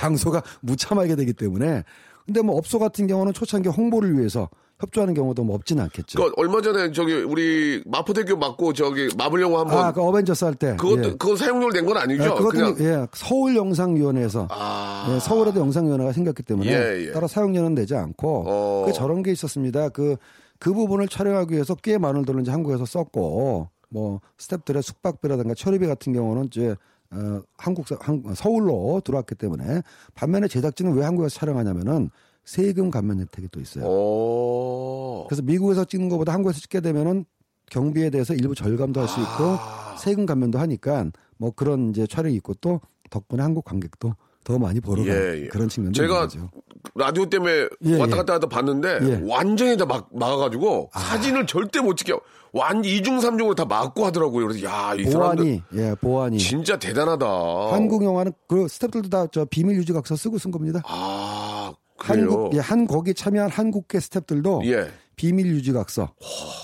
장소가 0.00 0.42
무참하게 0.60 1.16
되기 1.16 1.32
때문에 1.32 1.82
근데 2.26 2.42
뭐 2.42 2.56
업소 2.56 2.78
같은 2.78 3.06
경우는 3.06 3.32
초창기 3.32 3.68
홍보를 3.68 4.16
위해서 4.18 4.48
협조하는 4.78 5.14
경우도 5.14 5.42
뭐 5.44 5.54
없지는 5.56 5.84
않겠죠. 5.84 6.22
그 6.22 6.32
얼마 6.36 6.60
전에 6.60 6.92
저기 6.92 7.14
우리 7.14 7.82
마포대교 7.86 8.36
맞고 8.36 8.74
저기 8.74 9.08
마블 9.16 9.40
영화 9.40 9.60
한번 9.60 9.78
아, 9.78 9.92
그 9.92 10.02
어벤져스 10.02 10.44
할 10.44 10.54
때. 10.54 10.76
그것도 10.76 11.04
예. 11.04 11.10
그건 11.12 11.36
사용료를 11.36 11.72
낸 11.72 11.86
건 11.86 11.96
아니죠? 11.96 12.24
예, 12.24 12.28
그것도 12.28 12.84
예, 12.84 13.06
서울 13.14 13.56
영상위원회에서 13.56 14.48
아. 14.50 15.14
예, 15.14 15.20
서울에도 15.20 15.60
영상위원회가 15.60 16.12
생겼기 16.12 16.42
때문에 16.42 16.70
예, 16.70 17.06
예. 17.06 17.12
따라 17.12 17.26
사용료는 17.26 17.74
내지 17.74 17.94
않고 17.94 18.44
어. 18.46 18.84
그 18.86 18.92
저런 18.92 19.22
게 19.22 19.32
있었습니다. 19.32 19.88
그그 19.90 20.74
부분을 20.74 21.08
촬영하기 21.08 21.54
위해서 21.54 21.74
꽤 21.76 21.96
많은 21.96 22.26
돈을 22.26 22.42
이제 22.42 22.50
한국에서 22.50 22.84
썼고 22.84 23.68
뭐 23.88 24.20
스탭들의 24.38 24.82
숙박비라든가 24.82 25.54
처리비 25.54 25.86
같은 25.86 26.12
경우는 26.12 26.46
이제 26.46 26.74
어, 27.12 27.40
한국 27.56 27.86
한, 28.00 28.22
서울로 28.34 29.00
들어왔기 29.04 29.34
때문에 29.36 29.82
반면에 30.14 30.48
제작진은 30.48 30.94
왜 30.94 31.04
한국에서 31.04 31.34
촬영하냐면은 31.38 32.10
세금 32.44 32.90
감면 32.90 33.20
혜택이 33.20 33.48
또 33.50 33.60
있어요. 33.60 33.84
오. 33.84 35.26
그래서 35.28 35.42
미국에서 35.42 35.84
찍는 35.84 36.08
것보다 36.08 36.32
한국에서 36.32 36.60
찍게 36.60 36.80
되면은 36.80 37.24
경비에 37.70 38.10
대해서 38.10 38.34
일부 38.34 38.54
절감도 38.54 39.00
할 39.00 39.08
수 39.08 39.20
있고 39.20 39.56
아. 39.58 39.96
세금 39.98 40.26
감면도 40.26 40.58
하니까 40.58 41.10
뭐 41.38 41.50
그런 41.50 41.90
이제 41.90 42.06
촬영이 42.06 42.36
있고 42.36 42.54
또 42.54 42.80
덕분에 43.10 43.42
한국 43.42 43.64
관객도 43.64 44.14
더 44.46 44.58
많이 44.60 44.78
보러 44.80 45.02
가는 45.04 45.34
예, 45.38 45.42
예. 45.42 45.48
그런 45.48 45.68
측면도 45.68 45.96
제가 45.96 46.14
있는 46.14 46.28
거죠. 46.28 46.50
라디오 46.94 47.26
때문에 47.26 47.68
예, 47.84 47.98
왔다 47.98 48.12
예. 48.12 48.16
갔다 48.16 48.34
하다 48.34 48.46
봤는데 48.48 48.98
예. 49.02 49.20
완전히 49.28 49.76
다 49.76 49.84
막, 49.84 50.08
막아가지고 50.12 50.90
사진을 50.94 51.46
절대 51.48 51.80
못 51.80 51.96
찍게 51.96 52.12
완 52.52 52.84
이중삼중으로 52.84 53.56
다 53.56 53.64
막고 53.64 54.06
하더라고요. 54.06 54.46
그래서 54.46 54.64
야, 54.64 54.94
이 54.96 55.02
사람들 55.10 55.44
보안이 55.44 55.62
예 55.74 55.94
보안이 56.00 56.38
진짜 56.38 56.78
대단하다. 56.78 57.26
한국 57.72 58.04
영화는 58.04 58.32
그 58.46 58.68
스태프들도 58.68 59.08
다 59.10 59.26
저 59.32 59.44
비밀 59.46 59.76
유지 59.76 59.92
각서 59.92 60.14
쓰고 60.14 60.38
쓴 60.38 60.52
겁니다. 60.52 60.80
아, 60.86 61.72
그래요? 61.98 62.30
한국 62.30 62.54
예, 62.54 62.60
한 62.60 62.86
거기 62.86 63.14
참여한 63.14 63.50
한국계 63.50 63.98
스태프들도 63.98 64.62
예. 64.66 64.88
비밀 65.16 65.46
유지 65.46 65.72
각서 65.72 66.12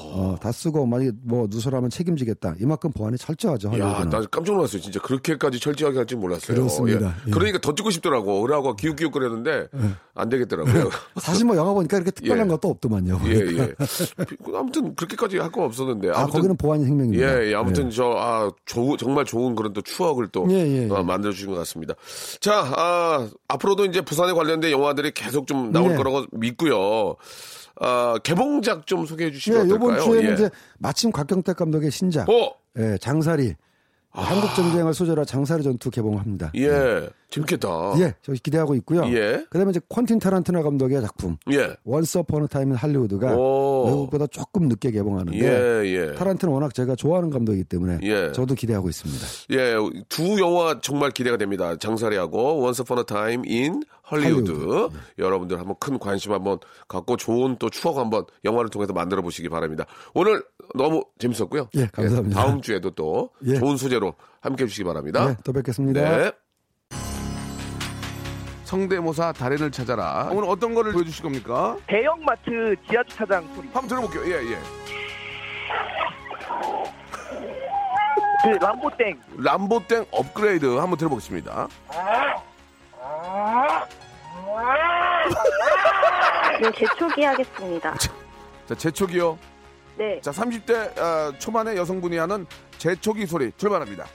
어, 0.02 0.36
다 0.40 0.52
쓰고 0.52 0.84
만약에 0.84 1.12
뭐 1.22 1.46
누설하면 1.48 1.88
책임지겠다. 1.88 2.56
이만큼 2.60 2.92
보안이 2.92 3.16
철저하죠. 3.16 3.72
야. 3.78 4.04
나 4.10 4.20
깜짝 4.30 4.54
놀랐어요. 4.54 4.82
진짜 4.82 5.00
그렇게까지 5.00 5.58
철저하게 5.58 5.96
할 5.98 6.06
줄 6.06 6.18
몰랐어요. 6.18 6.56
그렇습니다. 6.58 7.06
예. 7.06 7.28
예. 7.28 7.30
그러니까 7.30 7.58
더 7.60 7.74
찍고 7.74 7.90
싶더라고. 7.90 8.42
그러고 8.42 8.76
기웃기웃거렸는데 8.76 9.68
안 10.14 10.28
되겠더라고요. 10.28 10.90
사실 11.16 11.46
뭐 11.46 11.56
영화 11.56 11.72
보니까 11.72 11.96
이렇게 11.96 12.10
특별한 12.10 12.46
예. 12.46 12.50
것도 12.50 12.68
없더만요. 12.68 13.20
예, 13.24 13.44
보니까. 13.44 13.64
예. 13.68 13.74
아무튼 14.54 14.94
그렇게까지 14.96 15.38
할거 15.38 15.64
없었는데. 15.64 16.10
아 16.10 16.18
아무튼 16.20 16.32
거기는 16.40 16.56
보안이 16.58 16.84
생명입니다. 16.84 17.24
예, 17.44 17.50
예, 17.50 17.54
아무튼 17.54 17.88
저, 17.90 18.04
아, 18.18 18.50
조- 18.66 18.96
정말 18.98 19.24
좋은 19.24 19.54
그런 19.54 19.72
또 19.72 19.80
추억을 19.80 20.28
또 20.28 20.46
예, 20.50 20.56
예, 20.56 20.84
예. 20.84 20.90
어, 20.90 21.02
만들어 21.02 21.32
주신 21.32 21.48
것 21.50 21.56
같습니다. 21.56 21.94
자, 22.40 22.64
아, 22.76 23.30
앞으로도 23.48 23.86
이제 23.86 24.02
부산에 24.02 24.34
관련된 24.34 24.70
영화들이 24.72 25.12
계속 25.12 25.46
좀 25.46 25.72
나올 25.72 25.90
네. 25.92 25.96
거라고 25.96 26.26
믿고요. 26.32 27.16
아, 27.80 28.18
개봉작 28.22 28.87
좀 28.87 29.06
소개해 29.06 29.28
예, 29.30 29.32
주시면 29.32 29.66
이번 29.66 29.82
어떨까요? 29.82 30.04
주에는 30.04 30.30
예. 30.30 30.35
이제 30.35 30.50
마침 30.78 31.11
곽경택 31.11 31.56
감독의 31.56 31.90
신작 31.90 32.28
어! 32.28 32.54
예, 32.78 32.96
장사리 32.98 33.54
한국 34.14 34.54
전쟁을 34.54 34.92
소재로 34.92 35.24
장사리 35.24 35.62
전투 35.62 35.90
개봉합니다. 35.90 36.52
예, 36.56 37.08
재밌겠다. 37.30 37.94
예, 37.98 38.14
저 38.20 38.32
기대하고 38.32 38.74
있고요. 38.76 39.06
예. 39.06 39.46
그다음에 39.48 39.70
이제 39.70 39.80
쿠엔틴 39.88 40.18
타란티노 40.18 40.62
감독의 40.62 41.00
작품 41.00 41.38
예. 41.50 41.74
Once 41.85 42.18
Upon 42.18 42.46
a 42.46 42.52
Time 42.52 42.72
in 42.72 42.74
할리우드가 42.74 43.35
오. 43.35 43.87
외국보다 43.87 44.26
조금 44.26 44.68
늦게 44.68 44.90
개봉하는데 44.90 45.38
예, 45.38 45.87
예. 45.87 46.14
타란티노 46.14 46.52
워낙 46.52 46.74
제가 46.74 46.94
좋아하는 46.94 47.30
감독이기 47.30 47.64
때문에 47.64 48.00
예. 48.02 48.32
저도 48.32 48.54
기대하고 48.54 48.90
있습니다. 48.90 49.26
예, 49.52 49.76
두 50.11 50.38
영화 50.38 50.78
정말 50.82 51.11
기대가 51.11 51.38
됩니다. 51.38 51.76
장사리하고 51.78 52.61
Once 52.61 52.82
Upon 52.82 52.98
a 52.98 53.04
Time 53.06 53.48
in 53.48 53.82
할리우드. 54.02 54.50
할리우드. 54.50 54.96
여러분들 55.18 55.58
한번 55.58 55.76
큰 55.78 55.98
관심 55.98 56.32
한번 56.32 56.58
갖고 56.88 57.16
좋은 57.16 57.56
또 57.58 57.70
추억 57.70 57.98
한번 57.98 58.24
영화를 58.44 58.68
통해서 58.70 58.92
만들어 58.92 59.22
보시기 59.22 59.48
바랍니다. 59.48 59.84
오늘 60.14 60.44
너무 60.74 61.04
재밌었고요. 61.18 61.68
예, 61.76 61.86
감사합니다. 61.86 62.40
다음 62.40 62.60
주에도 62.60 62.90
또 62.90 63.30
예. 63.46 63.54
좋은 63.54 63.76
소재로 63.76 64.14
함께 64.40 64.64
해주시기 64.64 64.84
바랍니다. 64.84 65.28
네, 65.28 65.36
또 65.44 65.52
뵙겠습니다. 65.52 66.00
네. 66.18 66.32
성대모사 68.64 69.32
달인을 69.32 69.70
찾아라. 69.70 70.30
오늘 70.32 70.48
어떤 70.48 70.72
거를 70.74 70.92
보여주실 70.92 71.22
겁니까? 71.22 71.76
대형마트 71.86 72.74
지하 72.88 73.02
주차장 73.04 73.46
소리. 73.54 73.68
한번 73.68 73.86
들어볼게요. 73.86 74.22
예, 74.34 74.52
예. 74.52 74.58
그 78.42 78.48
람보땡. 78.64 79.20
람보땡 79.36 80.06
업그레이드 80.10 80.66
한번 80.76 80.98
들어보겠습니다. 80.98 81.68
네, 86.60 86.70
재초기 86.72 87.24
하겠습니다. 87.24 87.94
자, 88.66 88.74
재촉이요. 88.74 89.38
네. 89.96 90.20
자, 90.20 90.30
30대 90.30 90.98
어, 90.98 91.32
초반의 91.38 91.76
여성분이 91.76 92.16
하는 92.16 92.46
재촉이 92.78 93.26
소리 93.26 93.52
출발합니다. 93.56 94.06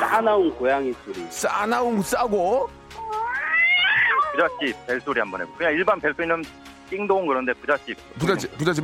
싸나운 0.00 0.54
고양이 0.56 0.92
소리. 1.04 1.26
싸나움 1.30 2.02
싸고 2.02 2.68
부잣집 4.32 4.86
벨소리 4.86 5.20
한번 5.20 5.40
해보고. 5.40 5.56
그냥 5.58 5.72
일반 5.72 6.00
벨소리는 6.00 6.44
띵동 6.90 7.26
그런데 7.26 7.52
부잣집. 7.54 7.96
부자지, 8.18 8.48
부자지 8.52 8.80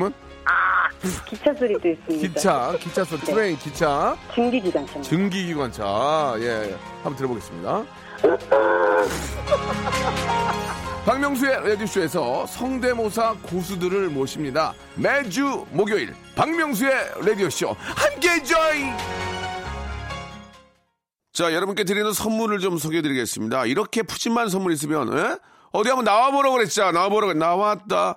문 1.02 1.12
기차 1.26 1.52
소리도 1.54 1.88
있습니다. 1.88 2.28
기차, 2.28 2.72
기차 2.78 3.04
소리, 3.04 3.20
네. 3.20 3.26
트레인, 3.26 3.58
기차, 3.58 4.16
증기기관차입니다. 4.34 5.02
증기기관차. 5.02 6.34
예, 6.38 6.70
예. 6.70 6.76
한번 7.02 7.16
들어보겠습니다. 7.16 7.84
박명수의 11.04 11.68
라디오쇼에서 11.68 12.46
성대모사 12.46 13.34
고수들을 13.42 14.08
모십니다. 14.10 14.72
매주 14.94 15.66
목요일 15.72 16.14
박명수의 16.36 16.92
라디오쇼 17.26 17.74
함께 17.78 18.40
join! 18.44 18.96
자, 21.32 21.52
여러분께 21.52 21.82
드리는 21.84 22.12
선물을 22.12 22.60
좀 22.60 22.78
소개해드리겠습니다. 22.78 23.66
이렇게 23.66 24.02
푸짐한 24.02 24.48
선물 24.48 24.72
있으면 24.72 25.12
에? 25.18 25.36
어디 25.72 25.88
한번 25.88 26.04
나와보라고 26.04 26.56
그랬죠. 26.56 26.92
나와보라고 26.92 27.32
나왔다. 27.32 28.16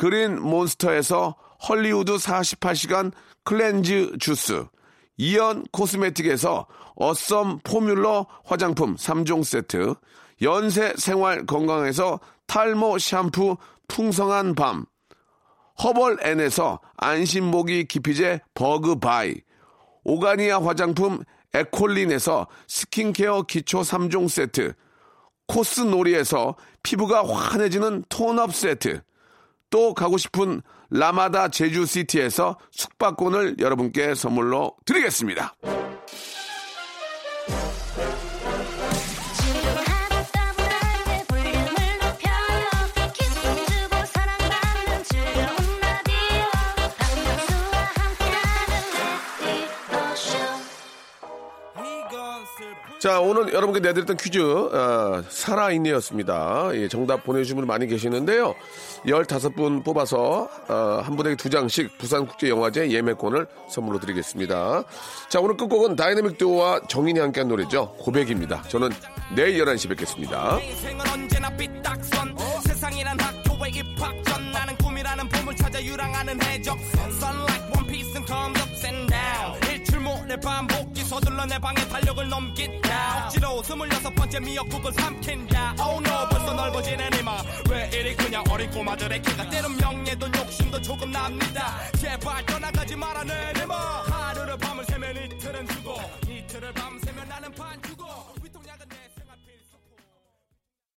그린 0.00 0.40
몬스터에서 0.40 1.36
헐리우드 1.68 2.16
48시간 2.16 3.12
cleanse 3.44 4.16
주스, 4.18 4.64
이연 5.18 5.66
코스메틱에서 5.72 6.66
어썸 6.94 7.58
포뮬러 7.62 8.26
화장품 8.42 8.96
3종 8.96 9.44
세트, 9.44 9.94
연세 10.40 10.94
생활 10.96 11.44
건강에서 11.44 12.18
탈모 12.46 12.96
샴푸 12.96 13.58
풍성한 13.88 14.54
밤, 14.54 14.86
허벌 15.82 16.16
앤에서 16.24 16.80
안심모기 16.96 17.84
기피제 17.84 18.40
버그바이, 18.54 19.34
오가니아 20.04 20.64
화장품 20.64 21.22
에콜린에서 21.52 22.46
스킨케어 22.68 23.42
기초 23.42 23.82
3종 23.82 24.30
세트, 24.30 24.72
코스놀이에서 25.46 26.56
피부가 26.82 27.22
환해지는 27.22 28.04
톤업 28.08 28.54
세트, 28.54 29.02
또 29.70 29.94
가고 29.94 30.18
싶은 30.18 30.62
라마다 30.90 31.48
제주시티에서 31.48 32.58
숙박권을 32.72 33.56
여러분께 33.60 34.14
선물로 34.14 34.74
드리겠습니다. 34.84 35.54
자, 53.00 53.18
오늘 53.18 53.54
여러분께 53.54 53.80
내드렸던 53.80 54.18
퀴즈, 54.18 54.38
어, 54.38 55.24
살아있네였습니다. 55.26 56.68
예, 56.74 56.86
정답 56.86 57.24
보내주신 57.24 57.56
분 57.56 57.66
많이 57.66 57.86
계시는데요. 57.86 58.54
15분 59.06 59.82
뽑아서, 59.82 60.50
어, 60.68 61.00
한 61.02 61.16
분에게 61.16 61.34
두 61.36 61.48
장씩 61.48 61.96
부산국제영화제 61.96 62.90
예매권을 62.90 63.46
선물로 63.70 64.00
드리겠습니다. 64.00 64.84
자, 65.30 65.40
오늘 65.40 65.56
끝곡은 65.56 65.96
다이내믹 65.96 66.36
듀오와 66.36 66.82
정인이 66.88 67.18
함께한 67.18 67.48
노래죠. 67.48 67.94
고백입니다. 68.00 68.60
저는 68.68 68.90
내일 69.34 69.64
11시 69.64 69.88
뵙겠습니다. 69.88 70.58
일출모레 79.72 80.36
반복기 80.40 80.89
서둘러 81.10 81.44
내 81.44 81.58
방에 81.58 81.74
달력을 81.88 82.28
넘긴다. 82.28 83.24
억지로 83.24 83.60
스물여섯 83.64 84.14
번째 84.14 84.38
미역국을 84.38 84.92
삼킨다. 84.92 85.74
Oh 85.80 85.98
no 85.98 86.28
벌써 86.28 86.54
넓어지는 86.54 87.10
이마 87.18 87.42
왜 87.68 87.90
이리 87.92 88.14
그냥 88.14 88.44
어린 88.48 88.70
꼬마들의 88.70 89.20
키가 89.20 89.50
때론 89.50 89.76
명예도 89.76 90.28
욕심도 90.28 90.80
조금 90.80 91.10
납니다. 91.10 91.80
제발 91.98 92.46
떠나가지 92.46 92.94
말아 92.94 93.24
내 93.24 93.52
이마 93.60 93.74
하루를 93.74 94.56
밤을 94.58 94.84
새면 94.84 95.16
이틀은 95.16 95.66